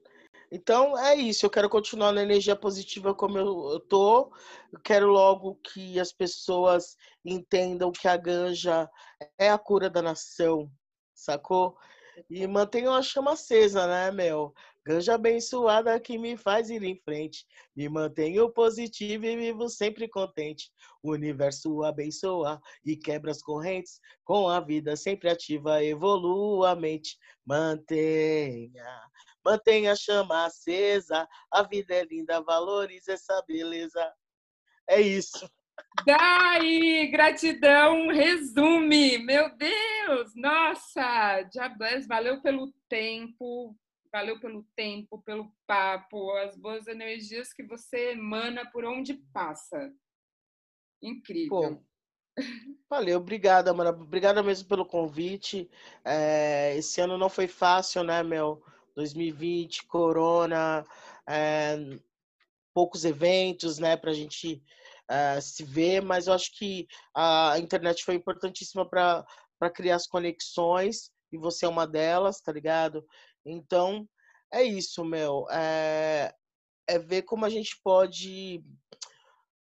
Então 0.51 0.97
é 0.97 1.15
isso, 1.15 1.45
eu 1.45 1.49
quero 1.49 1.69
continuar 1.69 2.12
na 2.12 2.23
energia 2.23 2.55
positiva 2.55 3.13
como 3.13 3.38
eu, 3.38 3.79
tô. 3.81 4.33
Eu 4.71 4.79
quero 4.79 5.07
logo 5.07 5.55
que 5.55 5.99
as 5.99 6.12
pessoas 6.12 6.97
entendam 7.23 7.91
que 7.91 8.07
a 8.07 8.17
ganja 8.17 8.89
é 9.38 9.49
a 9.49 9.57
cura 9.59 9.89
da 9.89 10.01
nação, 10.01 10.71
sacou? 11.13 11.77
E 12.29 12.45
mantenham 12.47 12.93
a 12.93 13.01
chama 13.01 13.33
acesa, 13.33 13.85
né, 13.85 14.12
meu? 14.12 14.53
Ganja 14.83 15.13
abençoada 15.13 15.99
que 15.99 16.17
me 16.17 16.35
faz 16.35 16.71
ir 16.71 16.81
em 16.81 16.99
frente. 16.99 17.45
Me 17.75 17.88
mantenho 17.88 18.51
positivo 18.51 19.25
e 19.25 19.35
vivo 19.35 19.69
sempre 19.69 20.07
contente. 20.07 20.71
O 21.03 21.12
universo 21.12 21.83
abençoa 21.83 22.59
e 22.83 22.97
quebra 22.97 23.29
as 23.29 23.41
correntes. 23.41 23.99
Com 24.23 24.49
a 24.49 24.59
vida 24.59 24.95
sempre 24.95 25.29
ativa, 25.29 25.83
evolua 25.83 26.71
a 26.71 26.75
mente. 26.75 27.17
Mantenha 27.45 28.99
Mantenha 29.43 29.93
a 29.93 29.95
chama 29.95 30.45
acesa. 30.45 31.28
A 31.52 31.63
vida 31.63 31.95
é 31.95 32.04
linda, 32.04 32.41
valorize 32.41 33.12
essa 33.12 33.41
beleza. 33.47 34.13
É 34.88 34.99
isso. 34.99 35.49
Daí, 36.06 37.08
gratidão, 37.12 38.08
resume. 38.08 39.17
Meu 39.19 39.56
Deus, 39.56 40.34
nossa, 40.36 41.41
Diablés, 41.43 42.08
valeu 42.08 42.41
pelo 42.41 42.73
tempo, 42.88 43.75
valeu 44.12 44.39
pelo 44.39 44.65
tempo, 44.75 45.21
pelo 45.21 45.52
papo, 45.67 46.32
as 46.38 46.58
boas 46.58 46.88
energias 46.88 47.54
que 47.54 47.63
você 47.63 48.12
emana 48.12 48.69
por 48.71 48.86
onde 48.86 49.15
passa. 49.34 49.91
Incrível. 51.02 51.78
Pô, 51.78 52.43
valeu, 52.89 53.19
obrigada, 53.19 53.71
Amanda. 53.71 53.91
Obrigada 53.91 54.41
mesmo 54.41 54.67
pelo 54.67 54.86
convite. 54.86 55.69
É, 56.04 56.75
esse 56.78 56.99
ano 57.02 57.17
não 57.17 57.30
foi 57.30 57.47
fácil, 57.47 58.04
né, 58.04 58.23
meu? 58.23 58.63
2020, 58.99 59.88
corona, 59.88 60.85
é, 61.27 61.77
poucos 62.73 63.05
eventos, 63.05 63.79
né, 63.79 63.95
para 63.95 64.12
a 64.12 64.13
gente 64.13 64.62
é, 65.09 65.39
se 65.39 65.63
ver, 65.63 66.01
mas 66.01 66.27
eu 66.27 66.33
acho 66.33 66.51
que 66.57 66.85
a 67.15 67.57
internet 67.57 68.03
foi 68.03 68.15
importantíssima 68.15 68.88
para 68.88 69.25
criar 69.73 69.95
as 69.95 70.05
conexões 70.05 71.12
e 71.31 71.38
você 71.38 71.65
é 71.65 71.69
uma 71.69 71.88
delas, 71.88 72.41
tá 72.41 72.51
ligado? 72.51 73.05
Então, 73.45 74.07
é 74.51 74.63
isso, 74.63 75.05
meu. 75.05 75.45
É, 75.49 76.33
é 76.88 76.99
ver 76.99 77.21
como 77.21 77.45
a 77.45 77.49
gente 77.49 77.79
pode 77.81 78.62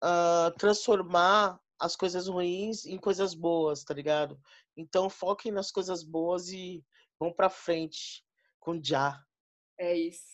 uh, 0.03 0.51
transformar 0.57 1.59
as 1.79 1.95
coisas 1.95 2.27
ruins 2.27 2.85
em 2.85 2.97
coisas 2.97 3.35
boas, 3.35 3.83
tá 3.83 3.93
ligado? 3.93 4.39
Então, 4.75 5.09
foquem 5.09 5.51
nas 5.51 5.71
coisas 5.71 6.03
boas 6.03 6.49
e 6.49 6.83
vão 7.19 7.31
para 7.31 7.49
frente 7.49 8.23
com 8.59 8.81
Já. 8.83 9.26
É 9.77 9.95
isso. 9.95 10.25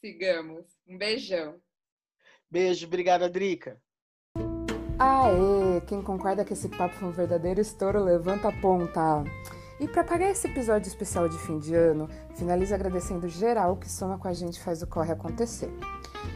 Sigamos. 0.00 0.66
Um 0.86 0.98
beijão. 0.98 1.60
Beijo, 2.50 2.86
obrigada, 2.86 3.28
Drica. 3.28 3.80
Aê! 4.98 5.80
Quem 5.86 6.02
concorda 6.02 6.44
que 6.44 6.52
esse 6.52 6.68
papo 6.68 6.94
foi 6.94 7.08
um 7.08 7.12
verdadeiro 7.12 7.60
estouro, 7.60 8.02
levanta 8.02 8.48
a 8.48 8.60
ponta. 8.60 9.24
E 9.80 9.88
para 9.88 10.04
pagar 10.04 10.30
esse 10.30 10.46
episódio 10.46 10.88
especial 10.88 11.28
de 11.28 11.36
fim 11.38 11.58
de 11.58 11.74
ano, 11.74 12.08
finalizo 12.36 12.74
agradecendo 12.74 13.28
geral 13.28 13.76
que 13.76 13.90
soma 13.90 14.18
com 14.18 14.28
a 14.28 14.32
gente 14.32 14.56
e 14.56 14.62
faz 14.62 14.82
o 14.82 14.86
corre 14.86 15.12
acontecer. 15.12 15.70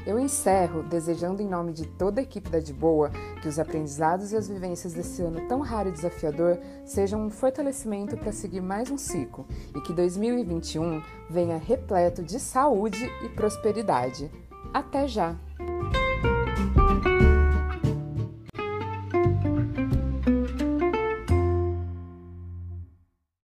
Eu 0.06 0.18
encerro 0.18 0.82
desejando, 0.82 1.42
em 1.42 1.48
nome 1.48 1.72
de 1.72 1.86
toda 1.86 2.20
a 2.20 2.22
equipe 2.22 2.48
da 2.48 2.58
De 2.58 2.72
Boa, 2.72 3.10
que 3.40 3.48
os 3.48 3.58
aprendizados 3.58 4.32
e 4.32 4.36
as 4.36 4.48
vivências 4.48 4.92
desse 4.92 5.22
ano 5.22 5.46
tão 5.48 5.60
raro 5.60 5.88
e 5.88 5.92
desafiador 5.92 6.58
sejam 6.84 7.26
um 7.26 7.30
fortalecimento 7.30 8.16
para 8.16 8.32
seguir 8.32 8.60
mais 8.60 8.90
um 8.90 8.98
ciclo 8.98 9.46
e 9.74 9.80
que 9.80 9.92
2021 9.92 11.02
venha 11.28 11.58
repleto 11.58 12.22
de 12.22 12.38
saúde 12.40 13.04
e 13.24 13.28
prosperidade. 13.28 14.30
Até 14.72 15.06
já! 15.06 15.36